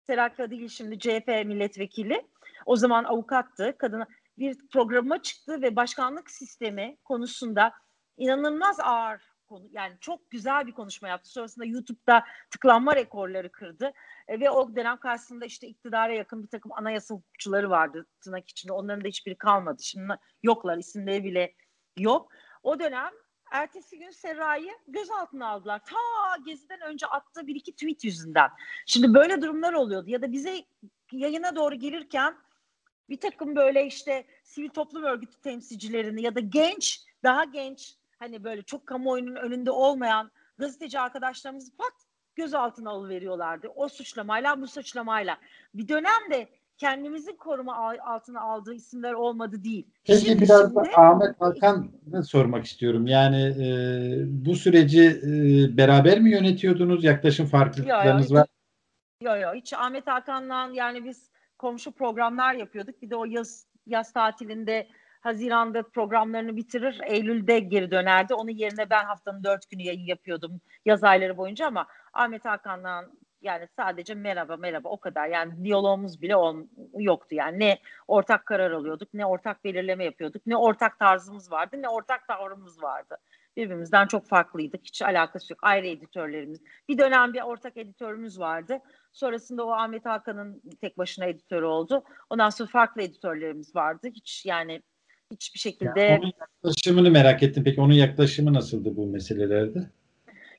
Sera 0.07 0.35
Kadigil 0.35 0.69
şimdi 0.69 0.99
CHP 0.99 1.29
milletvekili. 1.29 2.27
O 2.67 2.77
zaman 2.77 3.05
avukattı. 3.05 3.75
Kadına 3.79 4.07
bir 4.38 4.69
programa 4.73 5.23
çıktı 5.23 5.62
ve 5.62 5.77
başkanlık 5.77 6.31
sistemi 6.31 6.97
konusunda 7.05 7.73
inanılmaz 8.17 8.81
ağır 8.81 9.38
konu 9.49 9.69
yani 9.73 9.97
çok 10.00 10.31
güzel 10.31 10.67
bir 10.67 10.73
konuşma 10.73 11.09
yaptı. 11.09 11.28
Sonrasında 11.28 11.64
YouTube'da 11.64 12.25
tıklanma 12.50 12.97
rekorları 12.97 13.52
kırdı. 13.52 13.93
E, 14.28 14.40
ve 14.40 14.50
o 14.50 14.76
dönem 14.76 14.97
karşısında 14.97 15.45
işte 15.45 15.67
iktidara 15.67 16.12
yakın 16.12 16.43
bir 16.43 16.49
takım 16.49 16.73
anayasa 16.73 17.14
hukukçuları 17.14 17.71
vardı 17.71 18.07
tırnak 18.21 18.49
içinde. 18.49 18.73
Onların 18.73 19.05
da 19.05 19.09
hiçbiri 19.09 19.38
kalmadı. 19.38 19.83
Şimdi 19.83 20.14
yoklar 20.43 20.78
isimleri 20.78 21.25
bile 21.25 21.55
yok. 21.99 22.33
O 22.62 22.81
dönem 22.81 23.11
ertesi 23.50 23.99
gün 23.99 24.11
Serra'yı 24.11 24.73
gözaltına 24.88 25.49
aldılar. 25.49 25.81
Ta 25.85 26.37
Gezi'den 26.47 26.81
önce 26.81 27.07
attığı 27.07 27.47
bir 27.47 27.55
iki 27.55 27.73
tweet 27.73 28.05
yüzünden. 28.05 28.50
Şimdi 28.87 29.14
böyle 29.14 29.43
durumlar 29.43 29.73
oluyordu. 29.73 30.11
Ya 30.11 30.23
da 30.23 30.33
bize 30.33 30.64
yayına 31.12 31.57
doğru 31.57 31.75
gelirken 31.75 32.37
bir 33.11 33.21
takım 33.21 33.57
böyle 33.57 33.87
işte 33.87 34.26
sivil 34.45 34.69
toplum 34.69 35.02
örgütü 35.02 35.40
temsilcilerini 35.40 36.23
ya 36.23 36.35
da 36.35 36.40
genç, 36.40 37.05
daha 37.23 37.45
genç 37.45 37.98
hani 38.18 38.44
böyle 38.44 38.62
çok 38.62 38.87
kamuoyunun 38.87 39.37
önünde 39.37 39.70
olmayan 39.70 40.30
gazeteci 40.58 41.00
arkadaşlarımız 41.00 41.76
pat 41.78 41.92
gözaltına 42.34 42.90
alıveriyorlardı. 42.90 43.68
O 43.76 43.88
suçlamayla 43.88 44.60
bu 44.60 44.66
suçlamayla. 44.66 45.38
Bir 45.75 45.88
dönemde 45.88 46.48
kendimizin 46.78 47.37
koruma 47.37 47.96
altına 48.04 48.40
aldığı 48.40 48.75
isimler 48.75 49.12
olmadı 49.12 49.64
değil. 49.64 49.87
Peki 50.04 50.26
şimdi, 50.26 50.42
biraz 50.42 50.60
şimdi... 50.60 50.75
da 50.75 50.80
Ahmet 50.96 51.40
Hakan'ı 51.40 52.25
sormak 52.25 52.64
istiyorum. 52.64 53.06
Yani 53.06 53.42
e, 53.42 53.66
bu 54.46 54.56
süreci 54.56 55.02
e, 55.02 55.76
beraber 55.76 56.20
mi 56.20 56.30
yönetiyordunuz? 56.30 57.04
Yaklaşım 57.04 57.46
farklılıklarınız 57.46 58.34
var? 58.34 58.46
Yok 59.22 59.40
yok 59.40 59.54
hiç 59.54 59.72
Ahmet 59.72 60.06
Hakan'la 60.06 60.70
yani 60.72 61.04
biz 61.04 61.30
komşu 61.58 61.92
programlar 61.92 62.54
yapıyorduk. 62.54 63.02
Bir 63.02 63.10
de 63.10 63.16
o 63.16 63.25
yaz 63.25 63.66
yaz 63.87 64.12
tatilinde 64.12 64.88
Haziran'da 65.20 65.82
programlarını 65.82 66.56
bitirir, 66.56 67.00
Eylül'de 67.06 67.58
geri 67.58 67.90
dönerdi. 67.90 68.34
Onun 68.34 68.50
yerine 68.50 68.90
ben 68.90 69.04
haftanın 69.04 69.44
dört 69.44 69.70
günü 69.70 69.82
yayın 69.82 70.06
yapıyordum 70.06 70.60
yaz 70.84 71.04
ayları 71.04 71.37
boyunca 71.37 71.66
ama 71.66 71.87
Ahmet 72.12 72.44
Hakan'dan 72.44 73.12
yani 73.42 73.68
sadece 73.76 74.14
merhaba 74.14 74.56
merhaba 74.56 74.88
o 74.88 75.00
kadar. 75.00 75.28
Yani 75.28 75.64
diyalogumuz 75.64 76.22
bile 76.22 76.37
on, 76.37 76.70
yoktu 76.98 77.34
yani. 77.34 77.58
Ne 77.58 77.78
ortak 78.08 78.46
karar 78.46 78.70
alıyorduk, 78.70 79.14
ne 79.14 79.26
ortak 79.26 79.64
belirleme 79.64 80.04
yapıyorduk, 80.04 80.46
ne 80.46 80.56
ortak 80.56 80.98
tarzımız 80.98 81.52
vardı, 81.52 81.82
ne 81.82 81.88
ortak 81.88 82.28
tavrımız 82.28 82.82
vardı. 82.82 83.16
Birbirimizden 83.56 84.06
çok 84.06 84.28
farklıydık. 84.28 84.80
Hiç 84.84 85.02
alakası 85.02 85.52
yok. 85.52 85.58
Ayrı 85.62 85.87
editörlerimiz. 85.87 86.62
Bir 86.88 86.98
dönem 86.98 87.32
bir 87.32 87.42
ortak 87.42 87.76
editörümüz 87.76 88.38
vardı. 88.38 88.78
Sonrasında 89.12 89.66
o 89.66 89.70
Ahmet 89.70 90.06
Hakan'ın 90.06 90.62
tek 90.80 90.98
başına 90.98 91.26
editörü 91.26 91.64
oldu. 91.64 92.04
Ondan 92.30 92.50
sonra 92.50 92.68
farklı 92.68 93.02
editörlerimiz 93.02 93.76
vardı. 93.76 94.08
Hiç 94.14 94.46
yani 94.46 94.82
hiçbir 95.30 95.58
şekilde... 95.58 96.00
Ya 96.00 96.18
onun 96.18 96.32
yaklaşımını 96.40 97.11
merak 97.11 97.42
ettim. 97.42 97.64
Peki 97.64 97.80
onun 97.80 97.92
yaklaşımı 97.92 98.52
nasıldı 98.52 98.97
bu 98.97 99.06
meselelerde? 99.06 99.90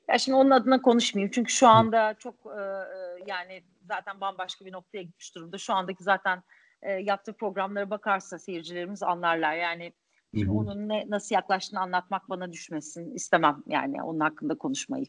Ya 0.08 0.18
şimdi 0.18 0.36
onun 0.36 0.50
adına 0.50 0.82
konuşmayayım. 0.82 1.30
Çünkü 1.34 1.52
şu 1.52 1.68
anda 1.68 2.14
çok 2.18 2.34
e, 2.34 2.60
e, 2.60 3.24
yani 3.26 3.62
zaten 3.88 4.20
bambaşka 4.20 4.64
bir 4.64 4.72
noktaya 4.72 5.02
gitmiş 5.02 5.34
durumda. 5.34 5.58
Şu 5.58 5.74
andaki 5.74 6.02
zaten 6.04 6.42
e, 6.82 6.92
yaptığı 6.92 7.32
programlara 7.32 7.90
bakarsa 7.90 8.38
seyircilerimiz 8.38 9.02
anlarlar. 9.02 9.56
Yani 9.56 9.92
Hı-hı. 10.34 10.52
onun 10.52 10.88
ne, 10.88 11.04
nasıl 11.08 11.34
yaklaştığını 11.34 11.80
anlatmak 11.80 12.30
bana 12.30 12.52
düşmesin. 12.52 13.14
istemem 13.14 13.62
yani 13.66 14.02
onun 14.02 14.20
hakkında 14.20 14.58
konuşmayı. 14.58 15.06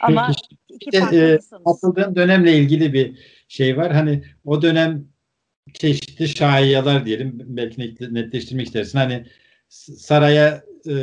Ama 0.00 0.26
Peki, 0.26 0.56
iki 0.68 1.00
farklı 1.00 1.16
e, 1.16 1.38
Atıldığın 1.64 2.16
dönemle 2.16 2.52
ilgili 2.52 2.92
bir 2.92 3.18
şey 3.48 3.76
var. 3.76 3.92
Hani 3.92 4.24
o 4.44 4.62
dönem 4.62 5.08
çeşitli 5.74 6.28
şayiyalar 6.28 7.06
diyelim 7.06 7.32
belki 7.44 7.80
netleştirmek 8.14 8.66
istersin. 8.66 8.98
Hani 8.98 9.26
saraya 9.68 10.62
e, 10.86 10.94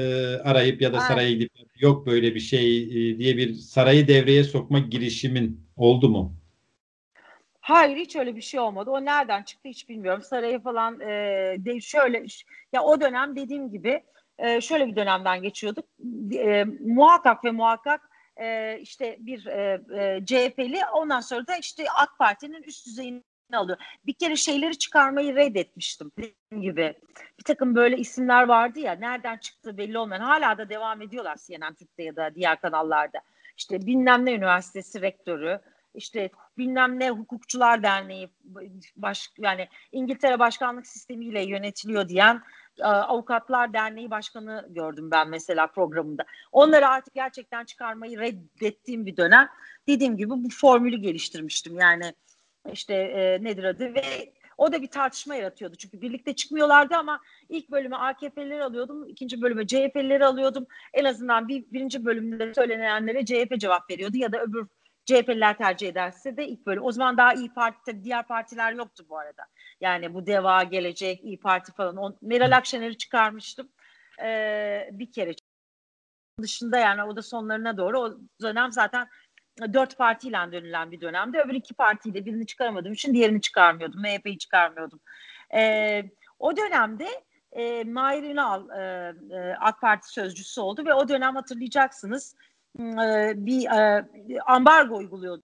arayıp 0.43 0.81
ya 0.81 0.93
da 0.93 0.99
saraya 0.99 1.31
gidip 1.31 1.51
yok 1.79 2.05
böyle 2.05 2.35
bir 2.35 2.39
şey 2.39 2.83
e, 2.83 3.17
diye 3.17 3.37
bir 3.37 3.53
sarayı 3.53 4.07
devreye 4.07 4.43
sokma 4.43 4.79
girişimin 4.79 5.67
oldu 5.75 6.09
mu? 6.09 6.35
Hayır 7.59 7.97
hiç 7.97 8.15
öyle 8.15 8.35
bir 8.35 8.41
şey 8.41 8.59
olmadı. 8.59 8.89
O 8.89 9.05
nereden 9.05 9.43
çıktı 9.43 9.69
hiç 9.69 9.89
bilmiyorum. 9.89 10.21
Sarayı 10.21 10.59
falan 10.59 10.99
e, 10.99 11.07
de, 11.59 11.81
şöyle 11.81 12.25
ya 12.73 12.83
o 12.83 13.01
dönem 13.01 13.35
dediğim 13.35 13.71
gibi 13.71 14.03
e, 14.37 14.61
şöyle 14.61 14.87
bir 14.87 14.95
dönemden 14.95 15.41
geçiyorduk. 15.41 15.85
E, 16.33 16.65
muhakkak 16.79 17.45
ve 17.45 17.51
muhakkak 17.51 18.09
e, 18.37 18.79
işte 18.79 19.17
bir 19.19 19.45
e, 19.45 19.81
e, 19.99 20.25
CHP'li 20.25 20.79
ondan 20.95 21.19
sonra 21.19 21.47
da 21.47 21.57
işte 21.57 21.85
AK 21.97 22.09
Parti'nin 22.19 22.63
üst 22.63 22.87
düzeyini 22.87 23.23
alıyor. 23.57 23.77
Bir 24.05 24.13
kere 24.13 24.35
şeyleri 24.35 24.77
çıkarmayı 24.77 25.35
reddetmiştim 25.35 26.11
dediğim 26.17 26.61
gibi. 26.61 26.93
Bir 27.39 27.43
takım 27.43 27.75
böyle 27.75 27.97
isimler 27.97 28.43
vardı 28.43 28.79
ya 28.79 28.93
nereden 28.93 29.37
çıktı 29.37 29.77
belli 29.77 29.97
olmayan 29.97 30.21
hala 30.21 30.57
da 30.57 30.69
devam 30.69 31.01
ediyorlar 31.01 31.37
CNN 31.47 31.73
Türk'te 31.73 32.03
ya 32.03 32.15
da 32.15 32.35
diğer 32.35 32.61
kanallarda. 32.61 33.19
İşte 33.57 33.85
bilmem 33.85 34.25
ne 34.25 34.33
üniversitesi 34.33 35.01
rektörü, 35.01 35.61
işte 35.93 36.29
bilmem 36.57 36.99
ne 36.99 37.09
hukukçular 37.09 37.83
derneği 37.83 38.29
baş, 38.95 39.29
yani 39.37 39.67
İngiltere 39.91 40.39
başkanlık 40.39 40.87
sistemiyle 40.87 41.43
yönetiliyor 41.43 42.09
diyen 42.09 42.41
e, 42.79 42.83
avukatlar 42.83 43.73
derneği 43.73 44.11
başkanı 44.11 44.67
gördüm 44.69 45.11
ben 45.11 45.29
mesela 45.29 45.67
programında. 45.67 46.25
Onları 46.51 46.87
artık 46.87 47.13
gerçekten 47.13 47.65
çıkarmayı 47.65 48.19
reddettiğim 48.19 49.05
bir 49.05 49.17
dönem. 49.17 49.49
Dediğim 49.87 50.17
gibi 50.17 50.29
bu 50.29 50.49
formülü 50.49 50.97
geliştirmiştim 50.97 51.79
yani 51.79 52.13
işte 52.73 52.93
e, 52.93 53.43
nedir 53.43 53.63
adı 53.63 53.95
ve 53.95 54.33
o 54.57 54.71
da 54.71 54.81
bir 54.81 54.87
tartışma 54.87 55.35
yaratıyordu. 55.35 55.75
Çünkü 55.75 56.01
birlikte 56.01 56.35
çıkmıyorlardı 56.35 56.95
ama 56.95 57.21
ilk 57.49 57.71
bölüme 57.71 57.95
AKP'lileri 57.95 58.63
alıyordum, 58.63 59.07
ikinci 59.07 59.41
bölüme 59.41 59.67
CHP'lileri 59.67 60.25
alıyordum. 60.25 60.67
En 60.93 61.05
azından 61.05 61.47
bir 61.47 61.65
birinci 61.71 62.05
bölümde 62.05 62.53
söylenenlere 62.53 63.25
CHP 63.25 63.59
cevap 63.59 63.89
veriyordu 63.89 64.17
ya 64.17 64.31
da 64.31 64.41
öbür 64.41 64.67
CHP'liler 65.05 65.57
tercih 65.57 65.87
ederse 65.87 66.37
de 66.37 66.47
ilk 66.47 66.65
bölüm. 66.65 66.83
O 66.83 66.91
zaman 66.91 67.17
daha 67.17 67.33
iyi 67.33 67.53
Parti 67.53 68.03
diğer 68.03 68.27
partiler 68.27 68.73
yoktu 68.73 69.05
bu 69.09 69.17
arada. 69.17 69.45
Yani 69.81 70.13
bu 70.13 70.25
Deva, 70.25 70.63
Gelecek, 70.63 71.23
İyi 71.23 71.39
Parti 71.39 71.71
falan. 71.71 71.97
O, 71.97 72.15
Meral 72.21 72.57
Akşener'i 72.57 72.97
çıkarmıştım. 72.97 73.69
Ee, 74.23 74.89
bir 74.91 75.11
kere 75.11 75.33
dışında 76.41 76.77
yani 76.77 77.03
o 77.03 77.15
da 77.15 77.21
sonlarına 77.21 77.77
doğru 77.77 77.99
o 77.99 78.17
dönem 78.41 78.71
zaten 78.71 79.07
dört 79.73 79.97
partiyle 79.97 80.51
dönülen 80.51 80.91
bir 80.91 81.01
dönemde. 81.01 81.41
Öbür 81.41 81.53
iki 81.53 81.73
partiyle 81.73 82.25
birini 82.25 82.45
çıkaramadığım 82.45 82.93
için 82.93 83.13
diğerini 83.13 83.41
çıkarmıyordum. 83.41 84.01
MHP'yi 84.01 84.37
çıkarmıyordum. 84.37 84.99
E, 85.53 86.03
o 86.39 86.57
dönemde 86.57 87.07
e, 87.51 87.83
Mahir 87.83 88.23
Ünal 88.23 88.69
e, 88.69 89.13
e, 89.35 89.55
AK 89.59 89.81
Parti 89.81 90.09
sözcüsü 90.09 90.61
oldu 90.61 90.85
ve 90.85 90.93
o 90.93 91.07
dönem 91.07 91.35
hatırlayacaksınız 91.35 92.35
e, 92.79 93.33
bir 93.35 93.65
e, 93.65 94.05
ambargo 94.45 94.97
uyguluyordu. 94.97 95.43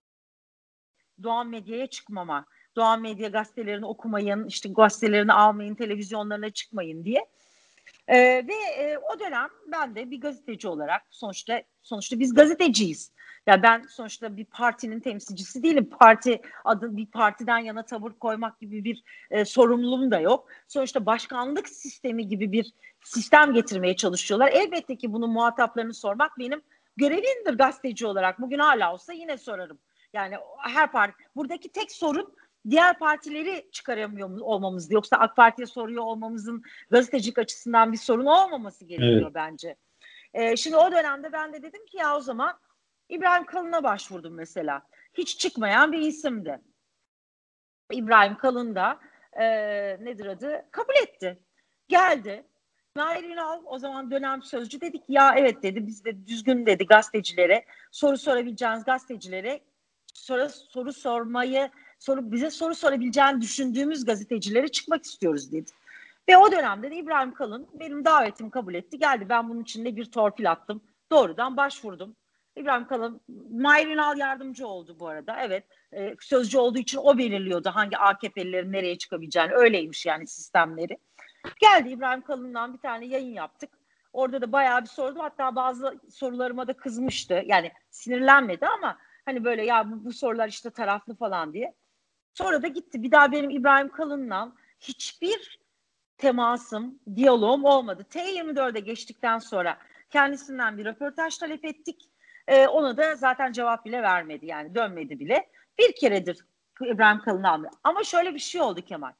Doğan 1.23 1.47
medyaya 1.47 1.87
çıkmama. 1.87 2.45
Doğan 2.75 3.01
medya 3.01 3.29
gazetelerini 3.29 3.85
okumayın, 3.85 4.47
işte 4.47 4.69
gazetelerini 4.69 5.33
almayın, 5.33 5.75
televizyonlarına 5.75 6.49
çıkmayın 6.49 7.05
diye. 7.05 7.25
E, 8.07 8.17
ve 8.47 8.53
e, 8.77 8.97
o 8.97 9.19
dönem 9.19 9.49
ben 9.71 9.95
de 9.95 10.11
bir 10.11 10.21
gazeteci 10.21 10.67
olarak 10.67 11.01
sonuçta 11.09 11.63
sonuçta 11.83 12.19
biz 12.19 12.33
gazeteciyiz. 12.33 13.11
Ya 13.47 13.63
ben 13.63 13.81
sonuçta 13.89 14.37
bir 14.37 14.45
partinin 14.45 14.99
temsilcisi 14.99 15.63
değilim. 15.63 15.89
Parti 15.99 16.41
adı 16.63 16.97
bir 16.97 17.05
partiden 17.05 17.57
yana 17.57 17.85
tavır 17.85 18.11
koymak 18.11 18.59
gibi 18.59 18.83
bir 18.83 19.03
e, 19.31 19.45
sorumluluğum 19.45 20.11
da 20.11 20.19
yok. 20.19 20.47
Sonuçta 20.67 21.05
başkanlık 21.05 21.69
sistemi 21.69 22.27
gibi 22.27 22.51
bir 22.51 22.73
sistem 23.03 23.53
getirmeye 23.53 23.95
çalışıyorlar. 23.95 24.51
Elbette 24.53 24.95
ki 24.95 25.13
bunun 25.13 25.29
muhataplarını 25.29 25.93
sormak 25.93 26.39
benim 26.39 26.61
görevimdir 26.97 27.53
gazeteci 27.57 28.05
olarak. 28.05 28.41
Bugün 28.41 28.59
hala 28.59 28.93
olsa 28.93 29.13
yine 29.13 29.37
sorarım. 29.37 29.79
Yani 30.13 30.35
her 30.63 30.91
parti 30.91 31.23
buradaki 31.35 31.71
tek 31.71 31.91
sorun 31.91 32.33
diğer 32.69 32.99
partileri 32.99 33.69
çıkaramıyor 33.71 34.39
olmamız. 34.39 34.91
Yoksa 34.91 35.17
AK 35.17 35.35
Parti'ye 35.35 35.65
soruyor 35.65 36.03
olmamızın 36.03 36.63
gazetecilik 36.89 37.37
açısından 37.37 37.91
bir 37.91 37.97
sorun 37.97 38.25
olmaması 38.25 38.85
gerekiyor 38.85 39.21
evet. 39.21 39.35
bence. 39.35 39.75
Ee, 40.33 40.55
şimdi 40.55 40.77
o 40.77 40.91
dönemde 40.91 41.31
ben 41.31 41.53
de 41.53 41.63
dedim 41.63 41.85
ki 41.85 41.97
ya 41.97 42.17
o 42.17 42.21
zaman 42.21 42.59
İbrahim 43.09 43.45
Kalın'a 43.45 43.83
başvurdum 43.83 44.33
mesela. 44.33 44.81
Hiç 45.13 45.39
çıkmayan 45.39 45.91
bir 45.91 45.99
isimdi. 45.99 46.61
İbrahim 47.91 48.37
Kalın 48.37 48.75
da 48.75 48.99
e, 49.33 49.45
nedir 50.05 50.25
adı? 50.25 50.65
Kabul 50.71 50.93
etti. 51.03 51.39
Geldi. 51.87 52.45
Nail 52.95 53.23
Ünal 53.23 53.61
o 53.65 53.79
zaman 53.79 54.11
dönem 54.11 54.43
sözcü 54.43 54.81
dedik 54.81 55.03
ya 55.09 55.35
evet 55.37 55.63
dedi 55.63 55.87
biz 55.87 56.05
de 56.05 56.27
düzgün 56.27 56.65
dedi 56.65 56.85
gazetecilere 56.85 57.65
soru 57.91 58.17
sorabileceğiniz 58.17 58.83
gazetecilere 58.83 59.61
soru, 60.13 60.49
soru 60.49 60.93
sormayı 60.93 61.69
soru 61.99 62.31
bize 62.31 62.49
soru 62.49 62.75
sorabileceğini 62.75 63.41
düşündüğümüz 63.41 64.05
gazetecilere 64.05 64.67
çıkmak 64.67 65.05
istiyoruz 65.05 65.51
dedi. 65.51 65.71
Ve 66.29 66.37
o 66.37 66.51
dönemde 66.51 66.91
de 66.91 66.95
İbrahim 66.95 67.33
Kalın 67.33 67.67
benim 67.73 68.05
davetimi 68.05 68.51
kabul 68.51 68.73
etti. 68.73 68.99
Geldi 68.99 69.29
ben 69.29 69.49
bunun 69.49 69.61
içinde 69.61 69.95
bir 69.95 70.05
torpil 70.05 70.51
attım. 70.51 70.81
Doğrudan 71.11 71.57
başvurdum. 71.57 72.15
İbrahim 72.55 72.87
Kalın, 72.87 73.21
Mahir 73.51 73.87
Ünal 73.87 74.17
yardımcı 74.17 74.67
oldu 74.67 74.95
bu 74.99 75.07
arada. 75.07 75.37
Evet, 75.41 75.63
e, 75.93 76.15
sözcü 76.19 76.57
olduğu 76.57 76.77
için 76.77 76.97
o 76.97 77.17
belirliyordu 77.17 77.69
hangi 77.73 77.97
AKP'lilerin 77.97 78.71
nereye 78.71 78.97
çıkabileceğini. 78.97 79.53
Öyleymiş 79.53 80.05
yani 80.05 80.27
sistemleri. 80.27 80.97
Geldi 81.61 81.89
İbrahim 81.89 82.21
Kalın'dan 82.21 82.73
bir 82.73 82.79
tane 82.79 83.05
yayın 83.05 83.33
yaptık. 83.33 83.69
Orada 84.13 84.41
da 84.41 84.51
bayağı 84.51 84.81
bir 84.81 84.87
sordum. 84.87 85.19
Hatta 85.21 85.55
bazı 85.55 85.99
sorularıma 86.09 86.67
da 86.67 86.73
kızmıştı. 86.73 87.43
Yani 87.45 87.71
sinirlenmedi 87.91 88.67
ama 88.67 88.97
hani 89.25 89.43
böyle 89.43 89.65
ya 89.65 89.91
bu, 89.91 90.05
bu 90.05 90.13
sorular 90.13 90.47
işte 90.47 90.69
taraflı 90.69 91.15
falan 91.15 91.53
diye. 91.53 91.73
Sonra 92.33 92.63
da 92.63 92.67
gitti. 92.67 93.03
Bir 93.03 93.11
daha 93.11 93.31
benim 93.31 93.49
İbrahim 93.49 93.89
Kalın'la 93.89 94.51
hiçbir 94.79 95.59
temasım, 96.17 96.99
diyalogum 97.15 97.65
olmadı. 97.65 98.05
T24'e 98.09 98.79
geçtikten 98.79 99.39
sonra 99.39 99.77
kendisinden 100.09 100.77
bir 100.77 100.85
röportaj 100.85 101.37
talep 101.37 101.65
ettik. 101.65 102.09
E, 102.47 102.67
ona 102.67 102.97
da 102.97 103.15
zaten 103.15 103.51
cevap 103.51 103.85
bile 103.85 104.01
vermedi 104.01 104.45
yani 104.45 104.75
dönmedi 104.75 105.19
bile. 105.19 105.49
Bir 105.79 105.95
keredir 105.95 106.45
İbrahim 106.81 107.21
Kalın 107.21 107.43
almıyor. 107.43 107.73
Ama 107.83 108.03
şöyle 108.03 108.33
bir 108.33 108.39
şey 108.39 108.61
oldu 108.61 108.81
Kemal. 108.81 109.11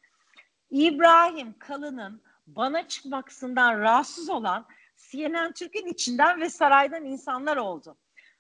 İbrahim 0.72 1.60
Kalın'ın 1.60 2.22
bana 2.48 2.88
çıkmasından 2.88 3.80
rahatsız 3.80 4.30
olan 4.30 4.66
CNN 4.98 5.52
Türk'ün 5.52 5.88
içinden 5.88 6.42
ve 6.42 6.50
saraydan 6.50 7.06
insanlar 7.06 7.58
oldu. 7.58 7.98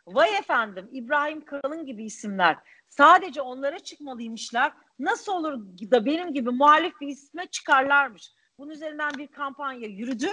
Vay 0.08 0.38
efendim 0.38 0.90
İbrahim 0.92 1.46
Kalın 1.46 1.86
gibi 1.86 2.06
isimler 2.06 2.58
sadece 2.90 3.42
onlara 3.42 3.80
çıkmalıymışlar. 3.80 4.74
Nasıl 5.00 5.32
olur 5.32 5.60
da 5.92 6.06
benim 6.06 6.34
gibi 6.34 6.50
muhalif 6.50 7.02
bir 7.02 7.08
isme 7.08 7.46
çıkarlarmış. 7.48 8.32
Bunun 8.58 8.72
üzerinden 8.72 9.12
bir 9.18 9.28
kampanya 9.28 9.88
yürüdü 9.88 10.28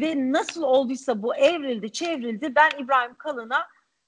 ve 0.00 0.32
nasıl 0.32 0.62
olduysa 0.62 1.22
bu 1.22 1.36
evrildi 1.36 1.92
çevrildi. 1.92 2.54
Ben 2.54 2.70
İbrahim 2.78 3.14
Kalın'a 3.14 3.66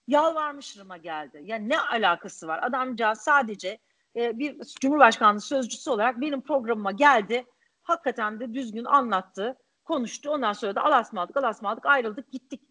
yalvarmışırıma 0.09 0.97
geldi. 0.97 1.43
Yani 1.45 1.69
ne 1.69 1.81
alakası 1.81 2.47
var? 2.47 2.61
Adamcağız 2.63 3.19
sadece 3.19 3.79
e, 4.17 4.39
bir 4.39 4.57
Cumhurbaşkanlığı 4.81 5.41
sözcüsü 5.41 5.91
olarak 5.91 6.21
benim 6.21 6.41
programıma 6.41 6.93
geldi. 6.93 7.45
Hakikaten 7.83 8.41
de 8.41 8.55
düzgün 8.55 8.85
anlattı, 8.85 9.57
konuştu. 9.85 10.31
Ondan 10.31 10.53
sonra 10.53 10.75
da 10.75 10.85
alasmadık, 10.85 11.37
alasmadık 11.37 11.87
ayrıldık 11.87 12.33
gittik. 12.33 12.63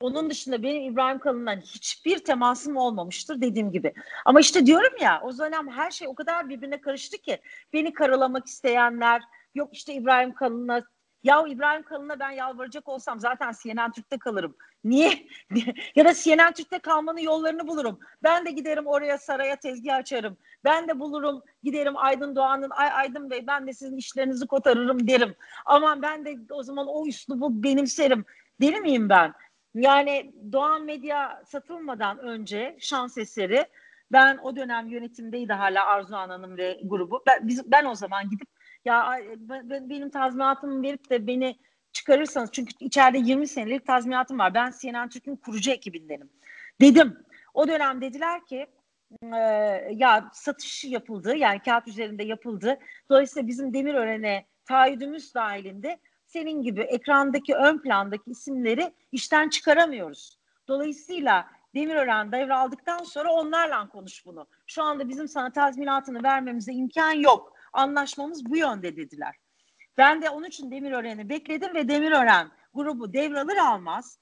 Onun 0.00 0.30
dışında 0.30 0.62
benim 0.62 0.92
İbrahim 0.92 1.18
Kalın'dan 1.18 1.60
hiçbir 1.60 2.18
temasım 2.18 2.76
olmamıştır 2.76 3.40
dediğim 3.40 3.72
gibi. 3.72 3.94
Ama 4.24 4.40
işte 4.40 4.66
diyorum 4.66 4.92
ya 5.00 5.20
o 5.24 5.38
dönem 5.38 5.68
her 5.68 5.90
şey 5.90 6.08
o 6.08 6.14
kadar 6.14 6.48
birbirine 6.48 6.80
karıştı 6.80 7.18
ki 7.18 7.38
beni 7.72 7.92
karalamak 7.92 8.46
isteyenler 8.46 9.22
yok 9.54 9.68
işte 9.72 9.94
İbrahim 9.94 10.34
Kalın'a 10.34 10.82
ya 11.26 11.46
İbrahim 11.46 11.82
Kalın'a 11.82 12.20
ben 12.20 12.30
yalvaracak 12.30 12.88
olsam 12.88 13.20
zaten 13.20 13.52
CNN 13.62 13.90
Türk'te 13.90 14.18
kalırım. 14.18 14.56
Niye? 14.84 15.26
ya 15.96 16.04
da 16.04 16.14
CNN 16.14 16.52
Türk'te 16.52 16.78
kalmanın 16.78 17.18
yollarını 17.18 17.68
bulurum. 17.68 17.98
Ben 18.22 18.46
de 18.46 18.50
giderim 18.50 18.86
oraya 18.86 19.18
saraya 19.18 19.56
tezgah 19.56 19.96
açarım. 19.96 20.36
Ben 20.64 20.88
de 20.88 21.00
bulurum 21.00 21.42
giderim 21.62 21.96
Aydın 21.96 22.36
Doğan'ın 22.36 22.70
Ay 22.70 22.90
Aydın 22.92 23.30
Bey 23.30 23.46
ben 23.46 23.66
de 23.66 23.72
sizin 23.72 23.96
işlerinizi 23.96 24.46
kotarırım 24.46 25.08
derim. 25.08 25.34
Aman 25.64 26.02
ben 26.02 26.24
de 26.24 26.36
o 26.50 26.62
zaman 26.62 26.86
o 26.88 27.06
üslubu 27.06 27.62
benimserim. 27.62 28.24
Deli 28.60 28.80
miyim 28.80 29.08
ben? 29.08 29.32
Yani 29.74 30.32
Doğan 30.52 30.84
Medya 30.84 31.42
satılmadan 31.46 32.18
önce 32.18 32.76
şans 32.80 33.18
eseri 33.18 33.66
ben 34.12 34.38
o 34.42 34.56
dönem 34.56 34.86
yönetimdeydi 34.86 35.52
hala 35.52 35.86
Arzu 35.86 36.14
Hanım 36.14 36.56
ve 36.56 36.80
grubu. 36.84 37.22
Ben, 37.26 37.48
biz, 37.48 37.70
ben 37.70 37.84
o 37.84 37.94
zaman 37.94 38.30
gidip 38.30 38.48
ya 38.86 39.20
ben, 39.36 39.90
benim 39.90 40.10
tazminatımı 40.10 40.82
verip 40.82 41.10
de 41.10 41.26
beni 41.26 41.56
çıkarırsanız 41.92 42.50
çünkü 42.52 42.72
içeride 42.80 43.18
20 43.18 43.48
senelik 43.48 43.86
tazminatım 43.86 44.38
var. 44.38 44.54
Ben 44.54 44.72
CNN 44.80 45.08
Türk'ün 45.08 45.36
kurucu 45.36 45.70
ekibindenim. 45.70 46.30
Dedim. 46.80 47.18
O 47.54 47.68
dönem 47.68 48.00
dediler 48.00 48.46
ki 48.46 48.66
e, 49.22 49.36
ya 49.92 50.30
satış 50.32 50.84
yapıldı 50.84 51.36
yani 51.36 51.60
kağıt 51.62 51.88
üzerinde 51.88 52.24
yapıldı. 52.24 52.78
Dolayısıyla 53.10 53.48
bizim 53.48 53.74
Demirören'e 53.74 54.46
taahhüdümüz 54.64 55.34
dahilinde 55.34 55.98
senin 56.26 56.62
gibi 56.62 56.80
ekrandaki 56.80 57.54
ön 57.54 57.78
plandaki 57.78 58.30
isimleri 58.30 58.92
işten 59.12 59.48
çıkaramıyoruz. 59.48 60.38
Dolayısıyla 60.68 61.46
Demirören 61.74 62.32
devraldıktan 62.32 63.04
sonra 63.04 63.32
onlarla 63.32 63.88
konuş 63.88 64.26
bunu. 64.26 64.46
Şu 64.66 64.82
anda 64.82 65.08
bizim 65.08 65.28
sana 65.28 65.52
tazminatını 65.52 66.22
vermemize 66.22 66.72
imkan 66.72 67.12
yok. 67.12 67.55
Anlaşmamız 67.76 68.46
bu 68.46 68.56
yönde 68.56 68.96
dediler. 68.96 69.36
Ben 69.98 70.22
de 70.22 70.30
onun 70.30 70.46
için 70.46 70.70
Demirören'i 70.70 71.28
bekledim 71.28 71.74
ve 71.74 71.88
Demirören 71.88 72.50
grubu 72.74 73.12
devralır 73.12 73.56
almaz 73.56 74.18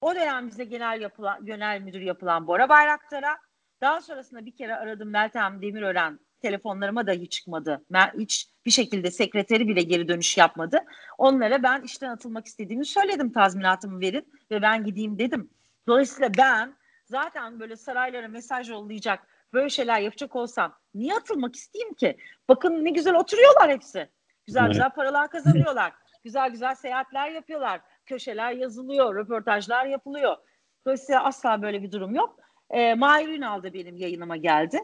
o 0.00 0.14
dönem 0.14 0.46
bize 0.46 0.64
genel 0.64 1.00
yapılan, 1.00 1.46
genel 1.46 1.80
müdür 1.80 2.00
yapılan 2.00 2.46
Bora 2.46 2.68
Bayraktar'a 2.68 3.38
daha 3.80 4.00
sonrasında 4.00 4.46
bir 4.46 4.56
kere 4.56 4.74
aradım 4.76 5.10
Meltem 5.10 5.62
Demirören 5.62 6.20
telefonlarıma 6.42 7.06
dahi 7.06 7.28
çıkmadı. 7.28 7.84
Hiç 8.18 8.48
bir 8.66 8.70
şekilde 8.70 9.10
sekreteri 9.10 9.68
bile 9.68 9.82
geri 9.82 10.08
dönüş 10.08 10.36
yapmadı. 10.36 10.84
Onlara 11.18 11.62
ben 11.62 11.82
işten 11.82 12.10
atılmak 12.10 12.46
istediğimi 12.46 12.86
söyledim 12.86 13.32
tazminatımı 13.32 14.00
verin 14.00 14.32
ve 14.50 14.62
ben 14.62 14.84
gideyim 14.84 15.18
dedim. 15.18 15.50
Dolayısıyla 15.86 16.30
ben 16.38 16.76
zaten 17.04 17.60
böyle 17.60 17.76
saraylara 17.76 18.28
mesaj 18.28 18.70
yollayacak 18.70 19.33
böyle 19.54 19.70
şeyler 19.70 20.00
yapacak 20.00 20.36
olsam 20.36 20.74
niye 20.94 21.14
atılmak 21.14 21.56
isteyeyim 21.56 21.94
ki? 21.94 22.16
Bakın 22.48 22.84
ne 22.84 22.90
güzel 22.90 23.14
oturuyorlar 23.14 23.70
hepsi. 23.70 24.08
Güzel 24.46 24.60
evet. 24.60 24.72
güzel 24.72 24.90
paralar 24.90 25.30
kazanıyorlar. 25.30 25.92
güzel 26.24 26.50
güzel 26.50 26.74
seyahatler 26.74 27.30
yapıyorlar. 27.30 27.80
Köşeler 28.06 28.52
yazılıyor, 28.52 29.16
röportajlar 29.16 29.86
yapılıyor. 29.86 30.36
Dolayısıyla 30.86 31.24
asla 31.24 31.62
böyle 31.62 31.82
bir 31.82 31.92
durum 31.92 32.14
yok. 32.14 32.38
E, 32.70 32.94
Mahir 32.94 33.28
Ünal 33.28 33.62
da 33.62 33.74
benim 33.74 33.96
yayınıma 33.96 34.36
geldi. 34.36 34.78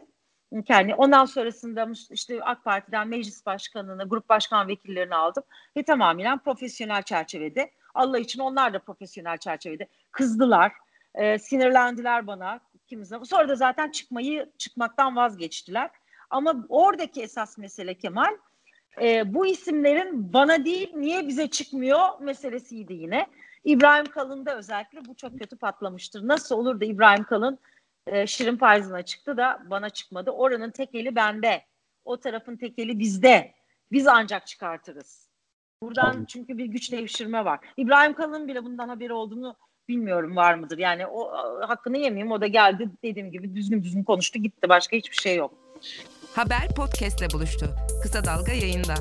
Yani 0.69 0.95
ondan 0.95 1.25
sonrasında 1.25 1.87
işte 2.11 2.43
AK 2.43 2.63
Parti'den 2.63 3.07
meclis 3.07 3.45
başkanını, 3.45 4.09
grup 4.09 4.29
başkan 4.29 4.67
vekillerini 4.67 5.15
aldım 5.15 5.43
ve 5.77 5.83
tamamen 5.83 6.39
profesyonel 6.39 7.03
çerçevede. 7.03 7.71
Allah 7.93 8.19
için 8.19 8.39
onlar 8.39 8.73
da 8.73 8.79
profesyonel 8.79 9.37
çerçevede 9.37 9.87
kızdılar, 10.11 10.71
e, 11.15 11.39
sinirlendiler 11.39 12.27
bana 12.27 12.59
kimi 12.91 13.05
zaman. 13.05 13.23
Sonra 13.23 13.49
da 13.49 13.55
zaten 13.55 13.91
çıkmayı 13.91 14.51
çıkmaktan 14.57 15.15
vazgeçtiler. 15.15 15.89
Ama 16.29 16.65
oradaki 16.69 17.21
esas 17.21 17.57
mesele 17.57 17.93
Kemal 17.93 18.37
e, 19.01 19.33
bu 19.33 19.45
isimlerin 19.45 20.33
bana 20.33 20.65
değil 20.65 20.93
niye 20.95 21.27
bize 21.27 21.47
çıkmıyor 21.47 22.19
meselesiydi 22.19 22.93
yine. 22.93 23.27
İbrahim 23.63 24.05
Kalın'da 24.05 24.57
özellikle 24.57 25.05
bu 25.05 25.15
çok 25.15 25.39
kötü 25.39 25.57
patlamıştır. 25.57 26.27
Nasıl 26.27 26.55
olur 26.55 26.79
da 26.79 26.85
İbrahim 26.85 27.23
Kalın 27.23 27.59
e, 28.07 28.27
Şirin 28.27 28.57
Payzın'a 28.57 29.01
çıktı 29.01 29.37
da 29.37 29.63
bana 29.69 29.89
çıkmadı. 29.89 30.31
Oranın 30.31 30.71
tekeli 30.71 31.15
bende. 31.15 31.65
O 32.05 32.19
tarafın 32.19 32.57
tekeli 32.57 32.99
bizde. 32.99 33.53
Biz 33.91 34.07
ancak 34.07 34.47
çıkartırız. 34.47 35.29
Buradan 35.83 36.25
çünkü 36.25 36.57
bir 36.57 36.65
güç 36.65 36.91
devşirme 36.91 37.45
var. 37.45 37.59
İbrahim 37.77 38.13
Kalın 38.13 38.47
bile 38.47 38.63
bundan 38.63 38.89
haberi 38.89 39.13
olduğunu 39.13 39.55
bilmiyorum 39.87 40.35
var 40.35 40.53
mıdır. 40.53 40.77
Yani 40.77 41.07
o 41.07 41.31
hakkını 41.67 41.97
yemeyeyim. 41.97 42.31
O 42.31 42.41
da 42.41 42.47
geldi 42.47 42.89
dediğim 43.03 43.31
gibi 43.31 43.55
düzgün 43.55 43.83
düzgün 43.83 44.03
konuştu 44.03 44.39
gitti. 44.39 44.69
Başka 44.69 44.97
hiçbir 44.97 45.15
şey 45.15 45.35
yok. 45.35 45.53
Haber 46.35 46.67
podcastle 46.75 47.27
buluştu. 47.33 47.65
Kısa 48.03 48.25
Dalga 48.25 48.51
yayında. 48.51 48.93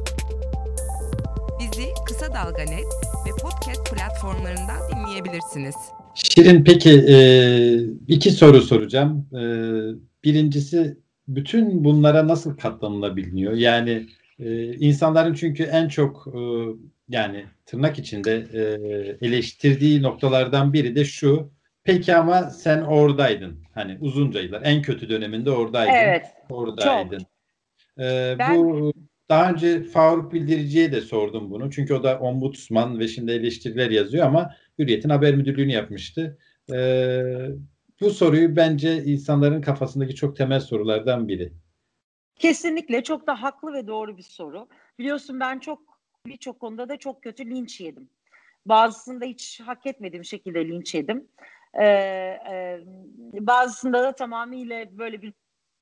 Bizi 1.61 1.87
Kısa 2.07 2.35
Dalga 2.35 2.63
Net 2.63 2.87
ve 3.27 3.31
podcast 3.43 3.95
platformlarından 3.95 4.79
dinleyebilirsiniz. 4.91 5.75
Şirin 6.15 6.65
peki 6.65 6.91
e, 6.91 7.17
iki 8.09 8.31
soru 8.31 8.63
soracağım. 8.63 9.27
E, 9.33 9.43
birincisi 10.25 10.99
bütün 11.29 11.85
bunlara 11.85 12.29
nasıl 12.29 12.57
katlanılabiliyor? 12.57 13.53
Yani 13.53 14.07
e, 14.39 14.75
insanların 14.75 15.35
çünkü 15.35 15.63
en 15.63 15.89
çok 15.89 16.27
yani 17.11 17.45
tırnak 17.67 17.99
içinde 17.99 18.47
e, 18.53 18.61
eleştirdiği 19.27 20.03
noktalardan 20.03 20.73
biri 20.73 20.97
de 20.97 21.05
şu. 21.05 21.53
Peki 21.85 22.15
ama 22.17 22.43
sen 22.43 22.83
oradaydın. 22.83 23.65
Hani 23.75 23.99
uzunca 24.01 24.41
yıllar 24.41 24.63
en 24.65 24.83
kötü 24.83 25.09
döneminde 25.09 25.51
oradaydın. 25.51 25.93
Evet. 25.93 26.27
Oradaydın. 26.51 27.19
Çok. 27.19 27.29
Ee, 27.99 28.37
ben... 28.39 28.57
Bu 28.57 28.93
daha 29.29 29.51
önce 29.51 29.83
Faruk 29.83 30.33
Bildirici'ye 30.33 30.93
de 30.93 31.01
sordum 31.01 31.51
bunu. 31.51 31.71
Çünkü 31.71 31.95
o 31.95 32.03
da 32.03 32.19
ombudsman 32.19 32.99
ve 32.99 33.09
şimdi 33.09 33.33
eleştiriler 33.33 33.91
yazıyor 33.91 34.27
ama 34.27 34.55
Hürriyet'in 34.79 35.09
haber 35.09 35.35
müdürlüğünü 35.35 35.73
yapmıştı. 35.73 36.39
Ee, 36.73 37.47
bu 38.01 38.11
soruyu 38.11 38.57
bence 38.57 39.05
insanların 39.05 39.61
kafasındaki 39.61 40.15
çok 40.15 40.37
temel 40.37 40.61
sorulardan 40.61 41.29
biri. 41.29 41.53
Kesinlikle 42.37 43.03
çok 43.03 43.27
da 43.27 43.43
haklı 43.43 43.73
ve 43.73 43.87
doğru 43.87 44.17
bir 44.17 44.23
soru. 44.23 44.69
Biliyorsun 44.99 45.41
ben 45.41 45.59
çok 45.59 45.90
birçok 46.27 46.61
konuda 46.61 46.89
da 46.89 46.97
çok 46.97 47.23
kötü 47.23 47.51
linç 47.51 47.81
yedim. 47.81 48.11
Bazısında 48.67 49.25
hiç 49.25 49.61
hak 49.61 49.87
etmediğim 49.87 50.25
şekilde 50.25 50.69
linç 50.69 50.95
yedim. 50.95 51.29
Ee, 51.75 51.85
e, 51.85 52.81
bazısında 53.33 54.03
da 54.03 54.13
tamamıyla 54.13 54.99
böyle 54.99 55.23
bir 55.23 55.33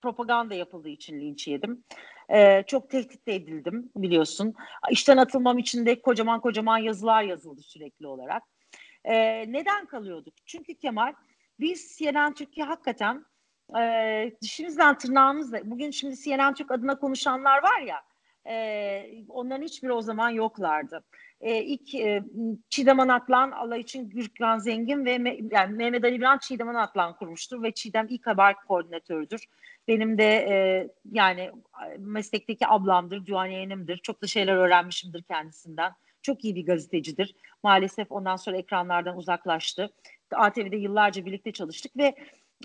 propaganda 0.03 0.55
yapıldığı 0.55 0.89
için 0.89 1.21
linç 1.21 1.49
yedim. 1.49 1.85
Ee, 2.31 2.65
çok 2.67 2.91
tehdit 2.91 3.29
edildim 3.29 3.91
biliyorsun. 3.97 4.55
İşten 4.91 5.17
atılmam 5.17 5.59
için 5.59 5.87
de 5.87 6.03
kocaman 6.03 6.41
kocaman 6.41 6.79
yazılar 6.79 7.23
yazıldı 7.23 7.63
sürekli 7.63 8.07
olarak. 8.07 8.43
Ee, 9.05 9.53
neden 9.53 9.87
kalıyorduk? 9.87 10.35
Çünkü 10.47 10.75
Kemal 10.75 11.13
biz 11.61 11.97
CNN 11.99 12.35
Türkiye 12.35 12.67
hakikaten 12.67 13.25
e, 13.81 14.33
dişimizden 14.43 14.99
tırnağımızla 14.99 15.71
bugün 15.71 15.91
şimdi 15.91 16.17
CNN 16.17 16.55
Türk 16.55 16.71
adına 16.71 16.99
konuşanlar 16.99 17.63
var 17.63 17.81
ya 17.81 18.03
e, 18.49 19.25
onların 19.29 19.63
hiçbiri 19.63 19.93
o 19.93 20.03
zaman 20.03 20.31
yoklardı. 20.31 21.05
E, 21.41 21.63
ilk 21.63 21.95
e, 21.95 22.23
Çiğdem 22.71 23.01
Anatlan 23.01 23.51
Allah 23.51 23.77
için 23.77 24.09
Gürkan 24.09 24.59
Zengin 24.59 25.05
ve 25.05 25.39
yani 25.51 25.77
Mehmet 25.77 26.05
Ali 26.05 26.19
Biran 26.19 26.39
Çiğdem 26.39 26.69
Anatlan 26.69 27.17
kurmuştur 27.17 27.63
ve 27.63 27.73
Çiğdem 27.73 28.07
ilk 28.11 28.27
haber 28.27 28.55
koordinatörüdür. 28.55 29.45
Benim 29.89 30.19
de 30.19 30.25
e, 30.25 30.89
yani 31.13 31.51
meslekteki 31.99 32.67
ablamdır, 32.67 33.27
duayenimdir. 33.27 33.97
Çok 33.97 34.23
da 34.23 34.27
şeyler 34.27 34.57
öğrenmişimdir 34.57 35.23
kendisinden. 35.23 35.93
Çok 36.23 36.45
iyi 36.45 36.55
bir 36.55 36.67
gazetecidir. 36.67 37.35
Maalesef 37.63 38.13
ondan 38.13 38.37
sonra 38.37 38.57
ekranlardan 38.57 39.17
uzaklaştı. 39.17 39.91
ATV'de 40.33 40.77
yıllarca 40.77 41.27
birlikte 41.27 41.53
çalıştık 41.53 41.97
ve 41.97 42.15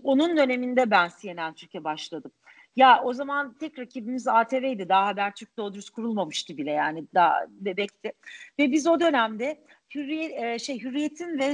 onun 0.04 0.38
döneminde 0.38 0.92
ben 0.92 1.10
CNN 1.22 1.54
Türkiye 1.54 1.84
başladım. 1.84 2.32
Ya 2.76 3.02
o 3.04 3.14
zaman 3.14 3.58
tek 3.58 3.80
rakibimiz 3.80 4.28
ATV'ydi. 4.28 4.90
Daha 4.90 5.08
Habertürk 5.08 5.58
doğru 5.58 5.74
dürüst 5.74 5.90
kurulmamıştı 5.90 6.58
bile 6.58 6.72
yani 6.72 7.08
daha 7.14 7.46
bebekti. 7.50 8.14
Ve 8.60 8.72
biz 8.72 8.88
o 8.88 9.00
dönemde 9.00 9.64
hürriyet, 9.96 10.44
e, 10.44 10.60
şey 10.60 10.82
Hürriyet'in 10.82 11.40
ve 11.40 11.46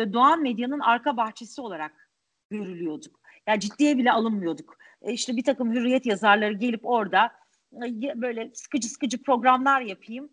e, 0.00 0.12
Doğan 0.12 0.42
Medya'nın 0.42 0.80
arka 0.80 1.16
bahçesi 1.16 1.60
olarak 1.60 2.10
görülüyorduk. 2.50 3.20
Yani 3.46 3.60
ciddiye 3.60 3.98
bile 3.98 4.12
alınmıyorduk. 4.12 4.76
E, 5.02 5.12
işte 5.12 5.36
bir 5.36 5.44
takım 5.44 5.72
hürriyet 5.72 6.06
yazarları 6.06 6.52
gelip 6.52 6.86
orada 6.86 7.30
böyle 8.14 8.50
sıkıcı 8.54 8.88
sıkıcı 8.88 9.22
programlar 9.22 9.80
yapayım. 9.80 10.30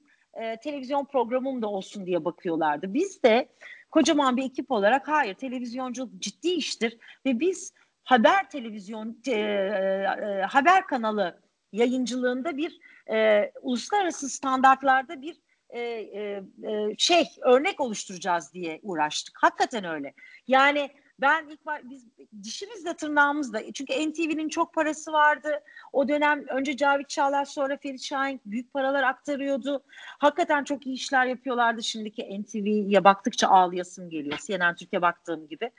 televizyon 0.63 1.05
programım 1.05 1.61
da 1.61 1.67
olsun 1.67 2.05
diye 2.05 2.25
bakıyorlardı. 2.25 2.93
Biz 2.93 3.23
de 3.23 3.49
kocaman 3.91 4.37
bir 4.37 4.43
ekip 4.43 4.71
olarak 4.71 5.07
hayır 5.07 5.33
televizyonculuk 5.33 6.19
ciddi 6.19 6.49
iştir 6.49 6.97
ve 7.25 7.39
biz 7.39 7.73
haber 8.09 8.49
televizyon 8.49 9.21
e, 9.27 9.31
e, 9.31 10.45
haber 10.49 10.87
kanalı 10.87 11.39
yayıncılığında 11.71 12.57
bir 12.57 12.79
e, 13.11 13.51
uluslararası 13.61 14.29
standartlarda 14.29 15.21
bir 15.21 15.41
e, 15.69 15.79
e, 15.79 16.43
e, 16.63 16.95
şey 16.97 17.25
örnek 17.41 17.79
oluşturacağız 17.79 18.53
diye 18.53 18.79
uğraştık. 18.83 19.37
Hakikaten 19.43 19.83
öyle. 19.83 20.13
Yani 20.47 20.89
ben 21.21 21.47
ilk 21.49 21.59
biz 21.83 22.07
dişimizle 22.43 22.93
tırnağımızla 22.93 23.71
çünkü 23.73 23.93
NTV'nin 23.93 24.49
çok 24.49 24.73
parası 24.73 25.11
vardı. 25.11 25.63
O 25.93 26.07
dönem 26.07 26.45
önce 26.47 26.77
Cavit 26.77 27.09
Çağlar 27.09 27.45
sonra 27.45 27.77
Ferit 27.77 28.01
Şahin 28.01 28.41
büyük 28.45 28.73
paralar 28.73 29.03
aktarıyordu. 29.03 29.83
Hakikaten 30.19 30.63
çok 30.63 30.87
iyi 30.87 30.95
işler 30.95 31.25
yapıyorlardı. 31.25 31.83
Şimdiki 31.83 32.41
NTV'ye 32.41 33.03
baktıkça 33.03 33.47
ağlayasım 33.47 34.09
geliyor. 34.09 34.39
CNN 34.47 34.75
Türkiye 34.75 35.01
baktığım 35.01 35.47
gibi. 35.47 35.71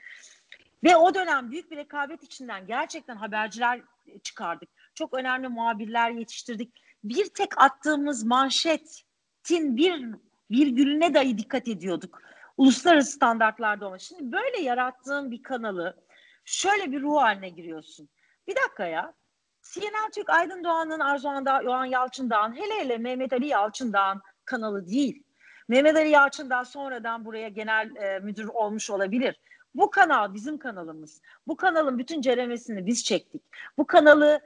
Ve 0.83 0.95
o 0.95 1.13
dönem 1.13 1.51
büyük 1.51 1.71
bir 1.71 1.77
rekabet 1.77 2.23
içinden 2.23 2.67
gerçekten 2.67 3.15
haberciler 3.15 3.81
çıkardık. 4.23 4.69
Çok 4.93 5.13
önemli 5.13 5.47
muhabirler 5.47 6.11
yetiştirdik. 6.11 6.73
Bir 7.03 7.25
tek 7.25 7.61
attığımız 7.61 8.23
manşetin 8.23 9.77
bir 9.77 10.05
virgülüne 10.51 11.13
dahi 11.13 11.37
dikkat 11.37 11.67
ediyorduk 11.67 12.21
uluslararası 12.57 13.11
standartlarda 13.11 13.85
olması. 13.85 14.05
Şimdi 14.05 14.31
böyle 14.31 14.61
yarattığın 14.61 15.31
bir 15.31 15.43
kanalı 15.43 15.97
şöyle 16.45 16.91
bir 16.91 17.01
ruh 17.01 17.21
haline 17.21 17.49
giriyorsun. 17.49 18.09
Bir 18.47 18.55
dakika 18.55 18.85
ya. 18.85 19.13
CNN 19.61 20.11
Türk 20.15 20.29
Aydın 20.29 20.63
Doğan'ın 20.63 20.99
Arzuhan 20.99 21.45
Doğan 21.45 21.85
Yalçın 21.85 22.29
Dağ'ın 22.29 22.55
hele 22.55 22.73
hele 22.79 22.97
Mehmet 22.97 23.33
Ali 23.33 23.47
Yalçın 23.47 23.93
Dağ'ın 23.93 24.21
kanalı 24.45 24.87
değil. 24.87 25.23
Mehmet 25.67 25.95
Ali 25.95 26.09
Yalçın 26.09 26.49
Dağ 26.49 26.65
sonradan 26.65 27.25
buraya 27.25 27.49
genel 27.49 27.95
e, 27.95 28.19
müdür 28.19 28.47
olmuş 28.47 28.89
olabilir. 28.89 29.39
Bu 29.75 29.89
kanal 29.89 30.33
bizim 30.33 30.57
kanalımız. 30.57 31.21
Bu 31.47 31.55
kanalın 31.55 31.97
bütün 31.97 32.21
ceremesini 32.21 32.85
biz 32.85 33.03
çektik. 33.03 33.41
Bu 33.77 33.87
kanalı 33.87 34.41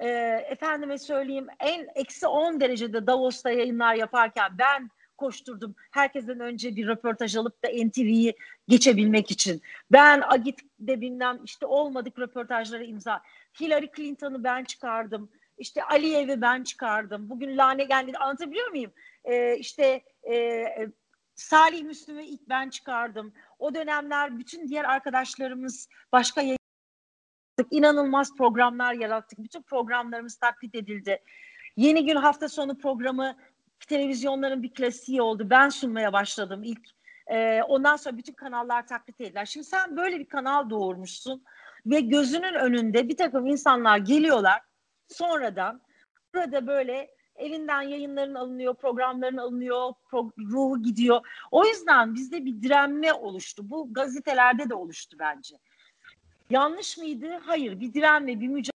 e, 0.00 0.08
efendime 0.50 0.98
söyleyeyim 0.98 1.46
en 1.60 1.88
eksi 1.94 2.26
10 2.26 2.60
derecede 2.60 3.06
Davos'ta 3.06 3.50
yayınlar 3.50 3.94
yaparken 3.94 4.58
ben 4.58 4.90
koşturdum. 5.16 5.74
Herkesten 5.90 6.40
önce 6.40 6.76
bir 6.76 6.86
röportaj 6.86 7.36
alıp 7.36 7.64
da 7.64 7.68
NTV'yi 7.68 8.34
geçebilmek 8.68 9.30
için. 9.30 9.62
Ben 9.92 10.22
Agit'de 10.28 11.00
bilmem 11.00 11.38
işte 11.44 11.66
olmadık 11.66 12.18
röportajlara 12.18 12.82
imza. 12.82 13.22
Hillary 13.60 13.86
Clinton'ı 13.96 14.44
ben 14.44 14.64
çıkardım. 14.64 15.30
İşte 15.58 15.84
Aliyev'i 15.84 16.40
ben 16.40 16.62
çıkardım. 16.62 17.30
Bugün 17.30 17.56
Lane 17.56 17.84
geldi 17.84 18.18
anlatabiliyor 18.18 18.70
muyum? 18.70 18.92
Ee, 19.24 19.56
işte 19.56 20.02
e, 20.30 20.88
Salih 21.42 21.82
Müslüm'ü 21.82 22.22
ilk 22.22 22.48
ben 22.48 22.70
çıkardım. 22.70 23.32
O 23.58 23.74
dönemler 23.74 24.38
bütün 24.38 24.68
diğer 24.68 24.84
arkadaşlarımız 24.84 25.88
başka 26.12 26.40
yayın 26.42 26.58
inanılmaz 27.70 28.36
programlar 28.36 28.94
yarattık. 28.94 29.38
Bütün 29.38 29.62
programlarımız 29.62 30.36
taklit 30.36 30.74
edildi. 30.74 31.22
Yeni 31.76 32.06
gün 32.06 32.16
hafta 32.16 32.48
sonu 32.48 32.78
programı 32.78 33.36
televizyonların 33.88 34.62
bir 34.62 34.74
klasiği 34.74 35.22
oldu. 35.22 35.50
Ben 35.50 35.68
sunmaya 35.68 36.12
başladım 36.12 36.62
ilk. 36.64 36.88
E, 37.26 37.62
ondan 37.62 37.96
sonra 37.96 38.16
bütün 38.16 38.32
kanallar 38.32 38.86
taklit 38.86 39.20
ettiler. 39.20 39.46
Şimdi 39.46 39.66
sen 39.66 39.96
böyle 39.96 40.18
bir 40.18 40.28
kanal 40.28 40.70
doğurmuşsun 40.70 41.44
ve 41.86 42.00
gözünün 42.00 42.54
önünde 42.54 43.08
bir 43.08 43.16
takım 43.16 43.46
insanlar 43.46 43.98
geliyorlar. 43.98 44.60
Sonradan 45.08 45.82
burada 46.34 46.66
böyle 46.66 47.10
elinden 47.36 47.82
yayınların 47.82 48.34
alınıyor, 48.34 48.74
programların 48.74 49.36
alınıyor, 49.36 49.92
pro, 50.10 50.30
ruhu 50.38 50.82
gidiyor. 50.82 51.20
O 51.50 51.64
yüzden 51.66 52.14
bizde 52.14 52.44
bir 52.44 52.62
direnme 52.62 53.12
oluştu. 53.12 53.70
Bu 53.70 53.94
gazetelerde 53.94 54.70
de 54.70 54.74
oluştu 54.74 55.16
bence. 55.20 55.56
Yanlış 56.50 56.98
mıydı? 56.98 57.40
Hayır, 57.46 57.80
bir 57.80 57.94
direnme, 57.94 58.40
bir 58.40 58.48
mücadele. 58.48 58.72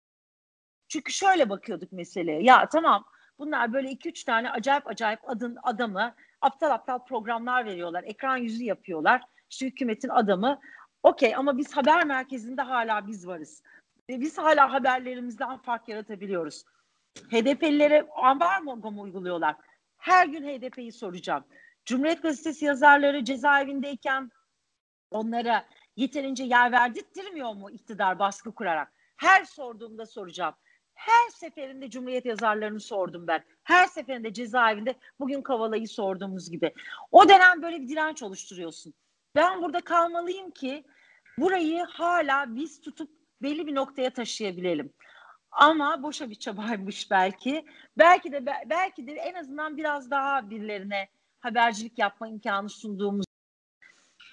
Çünkü 0.89 1.13
şöyle 1.13 1.49
bakıyorduk 1.49 1.93
meseleye. 1.93 2.43
Ya 2.43 2.69
tamam 2.69 3.05
Bunlar 3.39 3.73
böyle 3.73 3.91
iki 3.91 4.09
üç 4.09 4.25
tane 4.25 4.51
acayip 4.51 4.87
acayip 4.87 5.21
adın 5.31 5.57
adamı 5.63 6.15
aptal 6.41 6.71
aptal 6.71 6.99
programlar 7.05 7.65
veriyorlar. 7.65 8.05
Ekran 8.05 8.37
yüzü 8.37 8.65
yapıyorlar. 8.65 9.23
İşte 9.51 9.67
hükümetin 9.67 10.09
adamı. 10.09 10.61
Okey 11.03 11.37
ama 11.37 11.59
biz 11.59 11.77
haber 11.77 12.07
merkezinde 12.07 12.63
hala 12.63 13.07
biz 13.07 13.27
varız. 13.27 13.63
Ve 14.11 14.21
biz 14.21 14.39
hala 14.39 14.73
haberlerimizden 14.73 15.59
fark 15.59 15.89
yaratabiliyoruz. 15.89 16.65
HDP'lilere 17.31 18.09
ambargo 18.17 18.93
mu 18.93 19.03
uyguluyorlar? 19.03 19.57
Her 19.99 20.27
gün 20.27 20.43
HDP'yi 20.43 20.93
soracağım. 20.93 21.45
Cumhuriyet 21.85 22.23
Gazetesi 22.23 22.65
yazarları 22.65 23.25
cezaevindeyken 23.25 24.31
onlara 25.11 25.67
yeterince 25.97 26.45
yer 26.45 26.73
verdirtmiyor 26.73 27.55
mu 27.55 27.71
iktidar 27.71 28.19
baskı 28.19 28.55
kurarak? 28.55 28.93
Her 29.17 29.45
sorduğumda 29.45 30.07
soracağım. 30.07 30.55
Her 30.95 31.31
seferinde 31.31 31.91
Cumhuriyet 31.91 32.27
yazarlarını 32.27 32.81
sordum 32.81 33.27
ben. 33.27 33.45
Her 33.65 33.87
seferinde 33.87 34.33
cezaevinde 34.33 34.95
bugün 35.21 35.43
Kavala'yı 35.43 35.89
sorduğumuz 35.89 36.51
gibi. 36.51 36.73
O 37.11 37.29
dönem 37.29 37.63
böyle 37.63 37.81
bir 37.81 37.89
direnç 37.89 38.23
oluşturuyorsun. 38.23 38.95
Ben 39.35 39.63
burada 39.63 39.81
kalmalıyım 39.81 40.51
ki 40.51 40.85
burayı 41.39 41.85
hala 41.85 42.55
biz 42.55 42.81
tutup 42.81 43.11
belli 43.43 43.67
bir 43.67 43.75
noktaya 43.75 44.11
taşıyabilelim. 44.11 44.93
Ama 45.57 46.03
boşa 46.03 46.31
bir 46.31 46.35
çabaymış 46.35 47.11
belki. 47.11 47.65
Belki 47.99 48.33
de 48.33 48.47
belki 48.67 49.07
de 49.07 49.13
en 49.13 49.35
azından 49.35 49.77
biraz 49.77 50.11
daha 50.11 50.51
birilerine 50.51 51.09
habercilik 51.41 51.99
yapma 51.99 52.29
imkanı 52.29 52.69
sunduğumuz 52.69 53.27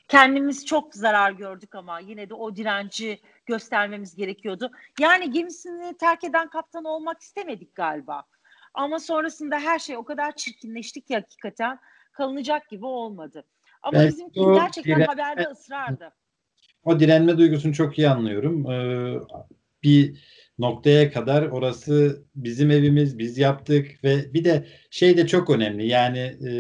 kendimiz 0.07 0.65
çok 0.65 0.95
zarar 0.95 1.31
gördük 1.31 1.75
ama 1.75 1.99
yine 1.99 2.29
de 2.29 2.33
o 2.33 2.55
direnci 2.55 3.19
göstermemiz 3.45 4.15
gerekiyordu. 4.15 4.71
Yani 4.99 5.31
gemisini 5.31 5.97
terk 5.97 6.23
eden 6.23 6.49
kaptan 6.49 6.83
olmak 6.83 7.21
istemedik 7.21 7.75
galiba. 7.75 8.23
Ama 8.73 8.99
sonrasında 8.99 9.59
her 9.59 9.79
şey 9.79 9.97
o 9.97 10.03
kadar 10.03 10.35
çirkinleşti 10.35 11.01
ki 11.01 11.15
hakikaten 11.15 11.79
kalınacak 12.11 12.69
gibi 12.69 12.85
olmadı. 12.85 13.45
Ama 13.81 13.93
Belki 13.93 14.07
bizimki 14.07 14.39
gerçekten 14.39 14.95
direnme, 14.95 15.05
haberde 15.05 15.43
ısrardı. 15.43 16.13
O 16.83 16.99
direnme 16.99 17.37
duygusunu 17.37 17.73
çok 17.73 17.97
iyi 17.97 18.09
anlıyorum. 18.09 18.71
Ee, 18.71 19.19
bir 19.83 20.23
noktaya 20.59 21.11
kadar 21.11 21.43
orası 21.43 22.23
bizim 22.35 22.71
evimiz, 22.71 23.19
biz 23.19 23.37
yaptık 23.37 24.03
ve 24.03 24.33
bir 24.33 24.43
de 24.43 24.65
şey 24.89 25.17
de 25.17 25.27
çok 25.27 25.49
önemli. 25.49 25.87
Yani 25.87 26.19
e, 26.19 26.51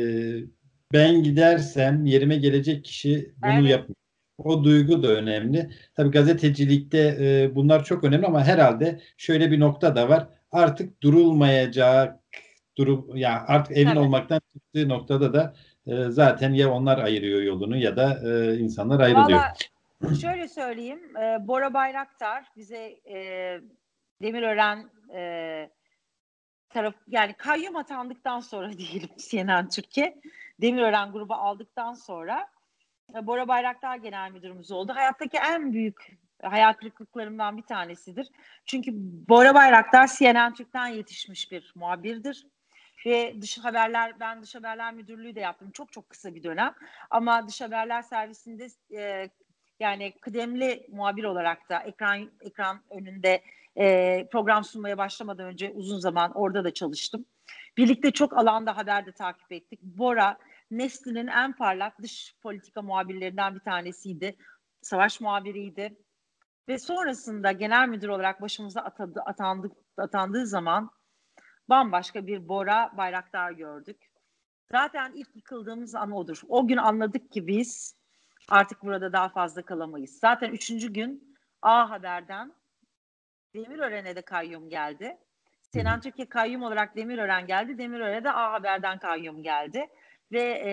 ben 0.93 1.23
gidersem 1.23 2.05
yerime 2.05 2.35
gelecek 2.35 2.85
kişi 2.85 3.33
bunu 3.43 3.51
evet. 3.51 3.69
yapmıyor. 3.69 3.95
O 4.37 4.63
duygu 4.63 5.03
da 5.03 5.07
önemli. 5.07 5.69
Tabii 5.95 6.11
gazetecilikte 6.11 7.17
e, 7.19 7.55
bunlar 7.55 7.83
çok 7.83 8.03
önemli 8.03 8.25
ama 8.25 8.43
herhalde 8.43 9.01
şöyle 9.17 9.51
bir 9.51 9.59
nokta 9.59 9.95
da 9.95 10.09
var. 10.09 10.27
Artık 10.51 11.01
durulmayacak 11.03 12.19
durum 12.77 13.15
ya 13.15 13.29
yani 13.29 13.41
artık 13.47 13.77
emin 13.77 13.91
evet. 13.91 13.97
olmaktan 13.97 14.41
çıktığı 14.53 14.89
noktada 14.89 15.33
da 15.33 15.53
e, 15.87 16.09
zaten 16.09 16.53
ya 16.53 16.71
onlar 16.71 16.97
ayırıyor 16.97 17.41
yolunu 17.41 17.77
ya 17.77 17.95
da 17.95 18.19
e, 18.25 18.57
insanlar 18.57 18.99
ayrılıyor. 18.99 19.39
Vallahi 19.39 20.21
şöyle 20.21 20.47
söyleyeyim. 20.47 21.17
E, 21.17 21.47
Bora 21.47 21.73
Bayraktar 21.73 22.45
bize 22.57 22.99
e, 23.13 23.59
Demirören 24.23 24.89
e, 25.13 25.69
taraf 26.69 26.95
yani 27.07 27.33
kayyum 27.33 27.75
atandıktan 27.75 28.39
sonra 28.39 28.73
diyelim 28.77 29.09
CNN 29.17 29.69
Türkiye 29.69 30.21
Demirören 30.61 31.11
grubu 31.11 31.33
aldıktan 31.33 31.93
sonra 31.93 32.47
e, 33.15 33.27
Bora 33.27 33.47
Bayraktar 33.47 33.95
genel 33.95 34.31
müdürümüz 34.31 34.71
oldu. 34.71 34.95
Hayattaki 34.95 35.37
en 35.37 35.73
büyük 35.73 36.17
hayal 36.41 36.73
kırıklıklarımdan 36.73 37.57
bir 37.57 37.63
tanesidir. 37.63 38.27
Çünkü 38.65 38.91
Bora 39.29 39.53
Bayraktar 39.55 40.09
CNN 40.17 40.53
Türk'ten 40.53 40.87
yetişmiş 40.87 41.51
bir 41.51 41.71
muhabirdir. 41.75 42.47
Ve 43.05 43.41
dış 43.41 43.57
haberler, 43.57 44.19
ben 44.19 44.41
dış 44.41 44.55
haberler 44.55 44.93
müdürlüğü 44.93 45.35
de 45.35 45.39
yaptım. 45.39 45.71
Çok 45.71 45.91
çok 45.91 46.09
kısa 46.09 46.35
bir 46.35 46.43
dönem. 46.43 46.73
Ama 47.09 47.47
dış 47.47 47.61
haberler 47.61 48.01
servisinde 48.01 48.67
e, 48.97 49.29
yani 49.79 50.13
kıdemli 50.21 50.87
muhabir 50.89 51.23
olarak 51.23 51.69
da 51.69 51.79
ekran 51.79 52.31
ekran 52.41 52.81
önünde 52.89 53.43
e, 53.77 54.27
program 54.31 54.63
sunmaya 54.63 54.97
başlamadan 54.97 55.45
önce 55.45 55.71
uzun 55.71 55.99
zaman 55.99 56.31
orada 56.35 56.63
da 56.63 56.73
çalıştım. 56.73 57.25
Birlikte 57.77 58.11
çok 58.11 58.37
alanda 58.37 58.77
haberde 58.77 59.11
takip 59.11 59.51
ettik. 59.51 59.81
Bora 59.81 60.37
Nesli'nin 60.71 61.27
en 61.27 61.53
parlak 61.53 62.01
dış 62.01 62.35
politika 62.41 62.81
muhabirlerinden 62.81 63.55
bir 63.55 63.59
tanesiydi. 63.59 64.35
Savaş 64.81 65.21
muhabiriydi. 65.21 65.97
Ve 66.67 66.79
sonrasında 66.79 67.51
genel 67.51 67.87
müdür 67.87 68.09
olarak 68.09 68.41
başımıza 68.41 68.81
atadı, 68.81 69.21
atandık, 69.25 69.71
atandığı 69.97 70.47
zaman 70.47 70.89
bambaşka 71.69 72.27
bir 72.27 72.47
Bora 72.47 72.91
Bayraktar 72.97 73.51
gördük. 73.51 73.97
Zaten 74.71 75.13
ilk 75.15 75.35
yıkıldığımız 75.35 75.95
an 75.95 76.11
odur. 76.11 76.41
O 76.47 76.67
gün 76.67 76.77
anladık 76.77 77.31
ki 77.31 77.47
biz 77.47 77.97
artık 78.49 78.83
burada 78.83 79.13
daha 79.13 79.29
fazla 79.29 79.61
kalamayız. 79.61 80.19
Zaten 80.19 80.51
üçüncü 80.51 80.93
gün 80.93 81.37
A 81.61 81.89
Haber'den 81.89 82.53
Demirören'e 83.53 84.15
de 84.15 84.21
kayyum 84.21 84.69
geldi. 84.69 85.17
Senan 85.61 86.01
Türkiye 86.01 86.29
kayyum 86.29 86.63
olarak 86.63 86.95
Demirören 86.95 87.47
geldi. 87.47 87.77
Demirören'e 87.77 88.23
de 88.23 88.31
A 88.31 88.53
Haber'den 88.53 88.99
kayyum 88.99 89.43
geldi 89.43 89.87
ve 90.31 90.41
e, 90.41 90.71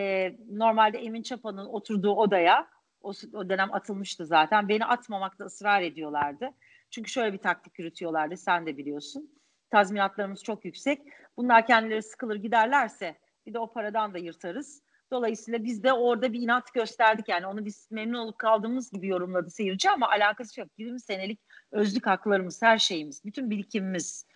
normalde 0.50 0.98
Emin 0.98 1.22
Çapa'nın 1.22 1.66
oturduğu 1.66 2.12
odaya 2.12 2.68
o, 3.02 3.12
o 3.34 3.48
dönem 3.48 3.74
atılmıştı 3.74 4.26
zaten. 4.26 4.68
Beni 4.68 4.84
atmamakta 4.84 5.44
ısrar 5.44 5.82
ediyorlardı. 5.82 6.50
Çünkü 6.90 7.10
şöyle 7.10 7.32
bir 7.32 7.38
taktik 7.38 7.78
yürütüyorlardı 7.78 8.36
sen 8.36 8.66
de 8.66 8.76
biliyorsun. 8.76 9.30
Tazminatlarımız 9.70 10.42
çok 10.42 10.64
yüksek. 10.64 11.02
Bunlar 11.36 11.66
kendileri 11.66 12.02
sıkılır 12.02 12.36
giderlerse 12.36 13.16
bir 13.46 13.54
de 13.54 13.58
o 13.58 13.72
paradan 13.72 14.14
da 14.14 14.18
yırtarız. 14.18 14.82
Dolayısıyla 15.10 15.64
biz 15.64 15.82
de 15.82 15.92
orada 15.92 16.32
bir 16.32 16.40
inat 16.40 16.74
gösterdik 16.74 17.28
yani 17.28 17.46
onu 17.46 17.64
biz 17.64 17.88
memnun 17.90 18.18
olup 18.18 18.38
kaldığımız 18.38 18.90
gibi 18.90 19.06
yorumladı 19.06 19.50
seyirci 19.50 19.90
ama 19.90 20.08
alakası 20.08 20.60
yok. 20.60 20.68
20 20.78 21.00
senelik 21.00 21.40
özlük 21.72 22.06
haklarımız, 22.06 22.62
her 22.62 22.78
şeyimiz, 22.78 23.24
bütün 23.24 23.50
birikimimiz 23.50 24.26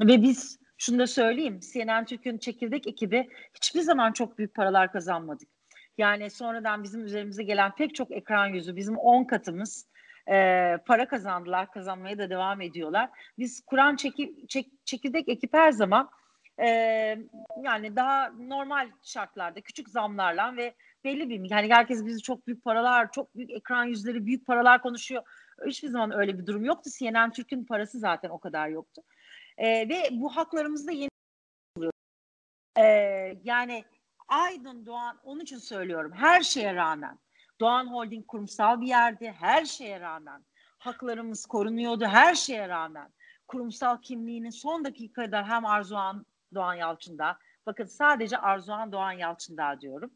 ve 0.00 0.22
biz 0.22 0.58
şunu 0.78 0.98
da 0.98 1.06
söyleyeyim 1.06 1.60
CNN 1.72 2.04
Türk'ün 2.04 2.38
çekirdek 2.38 2.86
ekibi 2.86 3.28
hiçbir 3.54 3.80
zaman 3.80 4.12
çok 4.12 4.38
büyük 4.38 4.54
paralar 4.54 4.92
kazanmadık. 4.92 5.48
Yani 5.98 6.30
sonradan 6.30 6.82
bizim 6.82 7.04
üzerimize 7.04 7.42
gelen 7.42 7.74
pek 7.74 7.94
çok 7.94 8.10
ekran 8.10 8.46
yüzü 8.46 8.76
bizim 8.76 8.96
10 8.96 9.24
katımız 9.24 9.86
e, 10.30 10.78
para 10.86 11.08
kazandılar, 11.08 11.70
kazanmaya 11.70 12.18
da 12.18 12.30
devam 12.30 12.60
ediyorlar. 12.60 13.10
Biz 13.38 13.60
Kur'an 13.66 13.96
çek, 13.96 14.14
çekirdek 14.84 15.28
ekip 15.28 15.54
her 15.54 15.72
zaman 15.72 16.10
e, 16.62 16.68
yani 17.62 17.96
daha 17.96 18.28
normal 18.28 18.90
şartlarda 19.02 19.60
küçük 19.60 19.88
zamlarla 19.88 20.56
ve 20.56 20.74
belli 21.04 21.30
bir 21.30 21.50
yani 21.50 21.72
herkes 21.72 22.06
bizi 22.06 22.22
çok 22.22 22.46
büyük 22.46 22.64
paralar, 22.64 23.12
çok 23.12 23.36
büyük 23.36 23.50
ekran 23.50 23.84
yüzleri, 23.84 24.26
büyük 24.26 24.46
paralar 24.46 24.82
konuşuyor. 24.82 25.22
Hiçbir 25.66 25.88
zaman 25.88 26.18
öyle 26.18 26.38
bir 26.38 26.46
durum 26.46 26.64
yoktu. 26.64 26.90
CNN 26.98 27.30
Türk'ün 27.30 27.64
parası 27.64 27.98
zaten 27.98 28.30
o 28.30 28.38
kadar 28.38 28.68
yoktu. 28.68 29.02
E, 29.58 29.88
ve 29.88 30.08
bu 30.10 30.36
haklarımızda 30.36 30.92
yeni 30.92 31.10
e, 32.78 32.84
yani 33.44 33.84
Aydın 34.28 34.86
Doğan 34.86 35.20
onun 35.24 35.40
için 35.40 35.58
söylüyorum 35.58 36.12
her 36.14 36.42
şeye 36.42 36.74
rağmen 36.74 37.18
Doğan 37.60 37.86
Holding 37.86 38.26
kurumsal 38.26 38.80
bir 38.80 38.86
yerdi 38.86 39.34
her 39.40 39.64
şeye 39.64 40.00
rağmen 40.00 40.44
haklarımız 40.78 41.46
korunuyordu 41.46 42.04
her 42.04 42.34
şeye 42.34 42.68
rağmen 42.68 43.10
kurumsal 43.48 44.00
kimliğinin 44.00 44.50
son 44.50 44.84
dakikada 44.84 45.48
hem 45.48 45.66
Arzuhan 45.66 46.26
Doğan 46.54 46.74
Yalçın'da 46.74 47.38
bakın 47.66 47.84
sadece 47.84 48.38
Arzuhan 48.38 48.92
Doğan 48.92 49.12
Yalçın'da 49.12 49.80
diyorum 49.80 50.10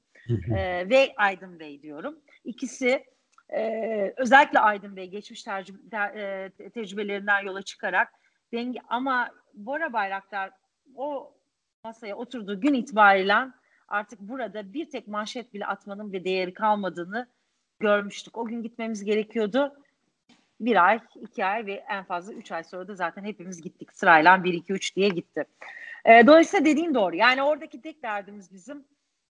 e, 0.57 0.89
ve 0.91 1.15
Aydın 1.17 1.59
Bey 1.59 1.83
diyorum 1.83 2.19
ikisi 2.45 3.05
e, 3.49 4.15
özellikle 4.17 4.59
Aydın 4.59 4.97
Bey 4.97 5.07
geçmiş 5.07 5.43
tercih, 5.43 5.75
ter, 5.91 6.15
e, 6.15 6.51
tecrübelerinden 6.71 7.41
yola 7.41 7.63
çıkarak 7.63 8.13
denge 8.53 8.79
ama 8.89 9.31
Bora 9.55 9.93
Bayraktar 9.93 10.51
o 10.95 11.35
masaya 11.85 12.17
oturduğu 12.17 12.61
gün 12.61 12.75
itibariyle 12.75 13.37
artık 13.89 14.21
burada 14.21 14.73
bir 14.73 14.91
tek 14.91 15.09
manşet 15.09 15.55
bile 15.55 15.67
atmanın 15.67 16.13
bir 16.13 16.25
değeri 16.25 16.55
kalmadığını 16.55 17.27
görmüştük. 17.81 18.39
O 18.39 18.47
gün 18.47 18.63
gitmemiz 18.63 19.05
gerekiyordu. 19.05 19.73
Bir 20.61 20.87
ay, 20.87 21.01
iki 21.21 21.45
ay 21.45 21.67
ve 21.67 21.73
en 21.73 22.05
fazla 22.05 22.33
üç 22.33 22.53
ay 22.53 22.65
sonra 22.65 22.89
da 22.89 22.95
zaten 22.95 23.25
hepimiz 23.25 23.63
gittik 23.63 23.93
sırayla 23.93 24.45
bir, 24.45 24.55
iki, 24.55 24.73
üç 24.73 24.97
diye 24.97 25.09
gitti. 25.09 25.45
E, 26.05 26.27
dolayısıyla 26.27 26.65
dediğin 26.65 26.95
doğru. 26.95 27.17
Yani 27.17 27.43
oradaki 27.43 27.81
tek 27.81 28.03
derdimiz 28.03 28.53
bizim 28.53 28.85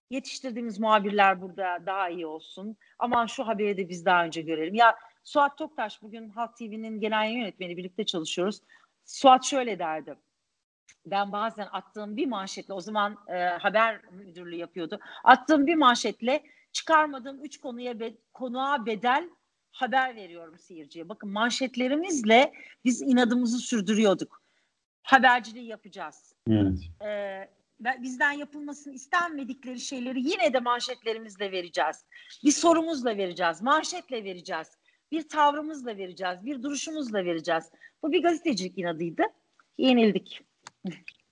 yetiştirdiğimiz 0.09 0.79
muhabirler 0.79 1.41
burada 1.41 1.79
daha 1.85 2.09
iyi 2.09 2.25
olsun. 2.25 2.77
Aman 2.99 3.25
şu 3.25 3.47
haberi 3.47 3.77
de 3.77 3.89
biz 3.89 4.05
daha 4.05 4.25
önce 4.25 4.41
görelim. 4.41 4.75
Ya 4.75 4.95
Suat 5.23 5.57
Toktaş 5.57 6.01
bugün 6.01 6.29
Halk 6.29 6.57
TV'nin 6.57 6.99
genel 6.99 7.31
yönetmeni 7.31 7.77
birlikte 7.77 8.05
çalışıyoruz. 8.05 8.61
Suat 9.05 9.45
şöyle 9.45 9.79
derdi. 9.79 10.15
Ben 11.05 11.31
bazen 11.31 11.67
attığım 11.71 12.17
bir 12.17 12.27
manşetle 12.27 12.73
o 12.73 12.81
zaman 12.81 13.17
e, 13.27 13.43
haber 13.43 14.01
müdürlüğü 14.11 14.55
yapıyordu. 14.55 14.99
Attığım 15.23 15.67
bir 15.67 15.75
manşetle 15.75 16.43
çıkarmadığım 16.71 17.43
üç 17.43 17.57
konuya 17.57 17.99
be, 17.99 18.13
konuğa 18.33 18.85
bedel 18.85 19.29
haber 19.71 20.15
veriyorum 20.15 20.59
seyirciye. 20.59 21.09
Bakın 21.09 21.29
manşetlerimizle 21.29 22.53
biz 22.85 23.01
inadımızı 23.01 23.57
sürdürüyorduk. 23.57 24.41
Haberciliği 25.03 25.67
yapacağız. 25.67 26.34
Evet. 26.49 26.79
Ee, 27.05 27.49
bizden 28.03 28.31
yapılmasını 28.31 28.93
istenmedikleri 28.93 29.79
şeyleri 29.79 30.19
yine 30.19 30.53
de 30.53 30.59
manşetlerimizle 30.59 31.51
vereceğiz. 31.51 32.05
Bir 32.43 32.51
sorumuzla 32.51 33.17
vereceğiz, 33.17 33.61
manşetle 33.61 34.23
vereceğiz. 34.23 34.67
Bir 35.11 35.29
tavrımızla 35.29 35.97
vereceğiz, 35.97 36.45
bir 36.45 36.63
duruşumuzla 36.63 37.25
vereceğiz. 37.25 37.63
Bu 38.03 38.11
bir 38.11 38.23
gazetecilik 38.23 38.77
inadıydı. 38.77 39.23
Yenildik. 39.77 40.41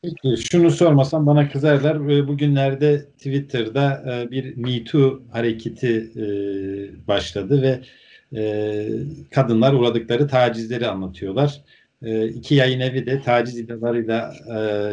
Peki 0.01 0.37
şunu 0.51 0.71
sormasam 0.71 1.27
bana 1.27 1.49
kızarlar. 1.49 2.27
Bugünlerde 2.27 3.05
Twitter'da 3.05 4.03
e, 4.11 4.31
bir 4.31 4.57
Me 4.57 4.83
Too 4.83 5.23
hareketi 5.31 6.11
e, 6.15 6.27
başladı 7.07 7.61
ve 7.61 7.81
e, 8.39 8.87
kadınlar 9.31 9.73
uğradıkları 9.73 10.27
tacizleri 10.27 10.87
anlatıyorlar. 10.87 11.63
İki 12.35 12.55
yayın 12.55 12.79
evi 12.79 13.05
de 13.05 13.21
taciz 13.21 13.59
iddialarıyla 13.59 14.33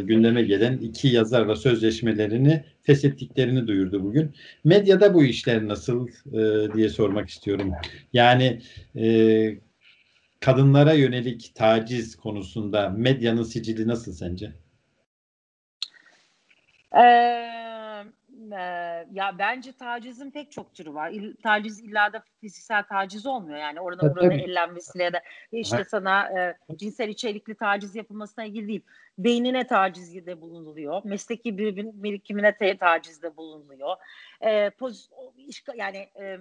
gündeme 0.00 0.42
gelen 0.42 0.78
iki 0.78 1.08
yazarla 1.08 1.56
sözleşmelerini 1.56 2.64
feshettiklerini 2.82 3.66
duyurdu 3.66 4.04
bugün. 4.04 4.34
Medyada 4.64 5.14
bu 5.14 5.24
işler 5.24 5.68
nasıl 5.68 6.08
diye 6.74 6.88
sormak 6.88 7.28
istiyorum. 7.28 7.72
Yani 8.12 8.60
kadınlara 10.40 10.92
yönelik 10.92 11.52
taciz 11.54 12.16
konusunda 12.16 12.88
medyanın 12.88 13.42
sicili 13.42 13.88
nasıl 13.88 14.12
sence? 14.12 14.52
Ee, 16.96 17.59
e, 18.52 18.60
ya 19.12 19.38
bence 19.38 19.72
tacizin 19.72 20.30
pek 20.30 20.52
çok 20.52 20.74
türü 20.74 20.94
var. 20.94 21.10
İl, 21.10 21.36
taciz 21.42 21.80
illa 21.80 22.12
da 22.12 22.22
fiziksel 22.40 22.82
taciz 22.82 23.26
olmuyor. 23.26 23.58
Yani 23.58 23.80
orada 23.80 24.14
burada 24.14 24.34
ellenmesiyle 24.34 25.04
ya 25.04 25.12
da 25.12 25.20
işte 25.52 25.84
sana 25.84 26.40
e, 26.40 26.56
cinsel 26.76 27.08
içerikli 27.08 27.54
taciz 27.54 27.96
yapılmasına 27.96 28.44
ilgili 28.44 28.68
değil. 28.68 28.82
Beynine 29.18 29.66
tacizde 29.66 30.40
bulunuluyor. 30.40 31.02
Mesleki 31.04 31.58
bir 31.58 31.76
birikimine 31.76 32.76
tacizde 32.78 33.36
bulunuluyor. 33.36 33.96
E, 34.40 34.70
poz, 34.70 35.10
yani 35.76 36.08
e, 36.20 36.38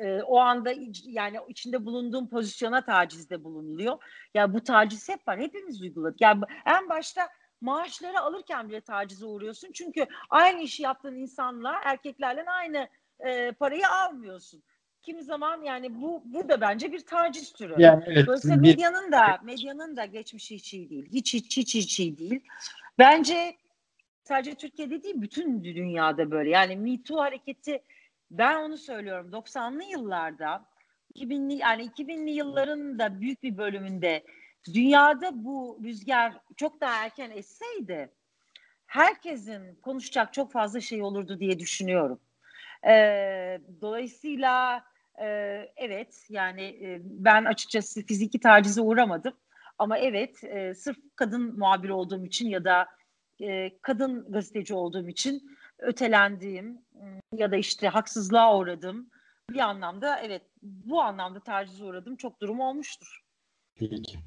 e, 0.00 0.22
o 0.22 0.38
anda 0.38 0.72
yani 1.04 1.38
içinde 1.48 1.84
bulunduğum 1.84 2.28
pozisyona 2.28 2.84
tacizde 2.84 3.44
bulunuluyor. 3.44 3.92
Ya 3.92 3.98
yani 4.34 4.54
bu 4.54 4.64
taciz 4.64 5.08
hep 5.08 5.28
var. 5.28 5.38
Hepimiz 5.38 5.82
uyguladık. 5.82 6.20
Yani 6.20 6.40
en 6.66 6.88
başta 6.88 7.28
maaşları 7.66 8.20
alırken 8.20 8.68
bile 8.68 8.80
tacize 8.80 9.26
uğruyorsun. 9.26 9.72
Çünkü 9.72 10.06
aynı 10.30 10.62
işi 10.62 10.82
yaptığın 10.82 11.14
insanla 11.14 11.80
erkeklerle 11.84 12.44
aynı 12.44 12.88
e, 13.20 13.52
parayı 13.52 13.88
almıyorsun. 13.88 14.62
Kimi 15.02 15.22
zaman 15.22 15.62
yani 15.62 16.00
bu 16.00 16.22
bu 16.24 16.48
da 16.48 16.60
bence 16.60 16.92
bir 16.92 17.06
taciz 17.06 17.52
türü. 17.52 17.74
Yani 17.78 18.04
evet, 18.06 18.26
Dolayısıyla 18.26 18.56
bir... 18.56 18.68
medyanın 18.68 19.12
da 19.12 19.40
medyanın 19.42 19.96
da 19.96 20.04
geçmişi 20.04 20.54
hiç 20.54 20.74
iyi 20.74 20.90
değil. 20.90 21.06
Hiç 21.12 21.34
hiç 21.34 21.56
hiç 21.56 21.74
hiç 21.74 22.00
iyi 22.00 22.18
değil. 22.18 22.40
Bence 22.98 23.56
sadece 24.24 24.54
Türkiye'de 24.54 25.02
değil 25.02 25.14
bütün 25.18 25.64
dünyada 25.64 26.30
böyle. 26.30 26.50
Yani 26.50 26.76
Me 26.76 27.02
Too 27.02 27.20
hareketi 27.20 27.82
ben 28.30 28.56
onu 28.56 28.78
söylüyorum 28.78 29.30
90'lı 29.32 29.82
yıllarda 29.82 30.64
2000'li 31.14 31.54
yani 31.54 31.86
2000'li 31.86 32.30
yılların 32.30 32.98
da 32.98 33.20
büyük 33.20 33.42
bir 33.42 33.58
bölümünde 33.58 34.24
dünyada 34.74 35.44
bu 35.44 35.80
rüzgar 35.84 36.40
çok 36.56 36.80
daha 36.80 37.04
erken 37.04 37.30
esseydi 37.30 38.12
herkesin 38.86 39.74
konuşacak 39.74 40.32
çok 40.32 40.52
fazla 40.52 40.80
şey 40.80 41.02
olurdu 41.02 41.40
diye 41.40 41.58
düşünüyorum. 41.58 42.20
Ee, 42.88 43.60
dolayısıyla 43.80 44.84
e, 45.20 45.26
evet 45.76 46.26
yani 46.28 46.62
e, 46.62 47.00
ben 47.02 47.44
açıkçası 47.44 48.06
fiziki 48.06 48.40
tacize 48.40 48.80
uğramadım. 48.80 49.34
Ama 49.78 49.98
evet 49.98 50.44
e, 50.44 50.74
sırf 50.74 50.96
kadın 51.16 51.58
muhabir 51.58 51.88
olduğum 51.88 52.26
için 52.26 52.48
ya 52.48 52.64
da 52.64 52.86
e, 53.40 53.78
kadın 53.82 54.32
gazeteci 54.32 54.74
olduğum 54.74 55.08
için 55.08 55.58
ötelendiğim 55.78 56.78
ya 57.32 57.50
da 57.50 57.56
işte 57.56 57.88
haksızlığa 57.88 58.58
uğradım. 58.58 59.10
Bir 59.50 59.58
anlamda 59.58 60.20
evet 60.20 60.42
bu 60.62 61.02
anlamda 61.02 61.40
tacize 61.40 61.84
uğradım 61.84 62.16
çok 62.16 62.40
durum 62.40 62.60
olmuştur. 62.60 63.25
Peki. 63.78 64.18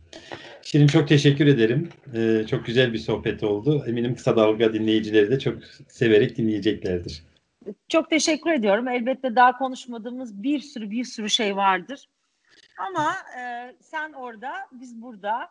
Şirin 0.62 0.88
çok 0.88 1.08
teşekkür 1.08 1.48
ederim. 1.48 1.90
Ee, 2.16 2.46
çok 2.48 2.66
güzel 2.66 2.94
bir 2.94 2.98
sohbet 2.98 3.44
oldu. 3.44 3.84
Eminim 3.88 4.16
kısa 4.16 4.36
dalga 4.36 4.74
dinleyicileri 4.74 5.32
de 5.32 5.40
çok 5.40 5.64
severek 5.88 6.38
dinleyeceklerdir. 6.38 7.24
Çok 7.88 8.10
teşekkür 8.10 8.52
ediyorum. 8.52 8.88
Elbette 8.88 9.36
daha 9.36 9.58
konuşmadığımız 9.58 10.44
bir 10.44 10.60
sürü 10.60 10.92
bir 10.92 11.04
sürü 11.04 11.30
şey 11.30 11.56
vardır. 11.56 12.10
Ama 12.78 13.14
e, 13.40 13.76
sen 13.82 14.14
orada, 14.14 14.52
biz 14.72 15.02
burada 15.02 15.50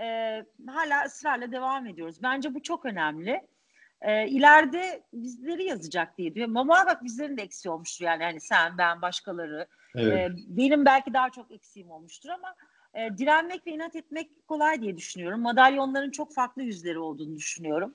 e, 0.00 0.06
hala 0.66 1.04
ısrarla 1.06 1.52
devam 1.52 1.86
ediyoruz. 1.86 2.22
Bence 2.22 2.54
bu 2.54 2.62
çok 2.62 2.84
önemli. 2.86 3.40
E, 4.02 4.28
ileride 4.28 5.02
bizleri 5.12 5.64
yazacak 5.64 6.18
diye 6.18 6.34
diyor. 6.34 6.48
Ama 6.48 6.64
muhakkak 6.64 7.04
bizlerin 7.04 7.36
de 7.36 7.42
eksiği 7.42 7.72
olmuştur 7.72 8.04
yani. 8.04 8.24
hani 8.24 8.40
sen, 8.40 8.78
ben, 8.78 9.02
başkaları. 9.02 9.66
Evet. 9.94 10.30
E, 10.30 10.34
benim 10.48 10.84
belki 10.84 11.14
daha 11.14 11.30
çok 11.30 11.50
eksiğim 11.50 11.90
olmuştur 11.90 12.28
ama 12.28 12.54
e, 12.94 13.18
direnmek 13.18 13.66
ve 13.66 13.70
inat 13.70 13.96
etmek 13.96 14.48
kolay 14.48 14.82
diye 14.82 14.96
düşünüyorum. 14.96 15.40
Madalyonların 15.40 16.10
çok 16.10 16.34
farklı 16.34 16.62
yüzleri 16.62 16.98
olduğunu 16.98 17.36
düşünüyorum. 17.36 17.94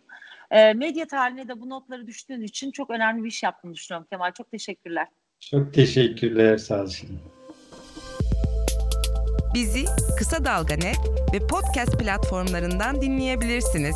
E, 0.52 0.74
medya 0.74 1.08
tarihine 1.08 1.48
de 1.48 1.62
bu 1.62 1.70
notları 1.70 2.08
düştüğün 2.08 2.42
için 2.42 2.72
çok 2.72 2.90
önemli 2.90 3.24
bir 3.24 3.30
iş 3.30 3.44
yaptığını 3.44 3.74
düşünüyorum 3.74 4.08
Kemal. 4.10 4.32
Çok 4.32 4.52
teşekkürler. 4.52 5.08
Çok 5.40 5.74
teşekkürler. 5.74 6.58
Sağ 6.58 6.82
olun. 6.82 7.20
Bizi 9.54 9.86
Kısa 10.18 10.46
Dalga 10.46 10.76
Net 10.76 10.98
ve 11.34 11.48
podcast 11.48 12.00
platformlarından 12.00 13.02
dinleyebilirsiniz. 13.02 13.96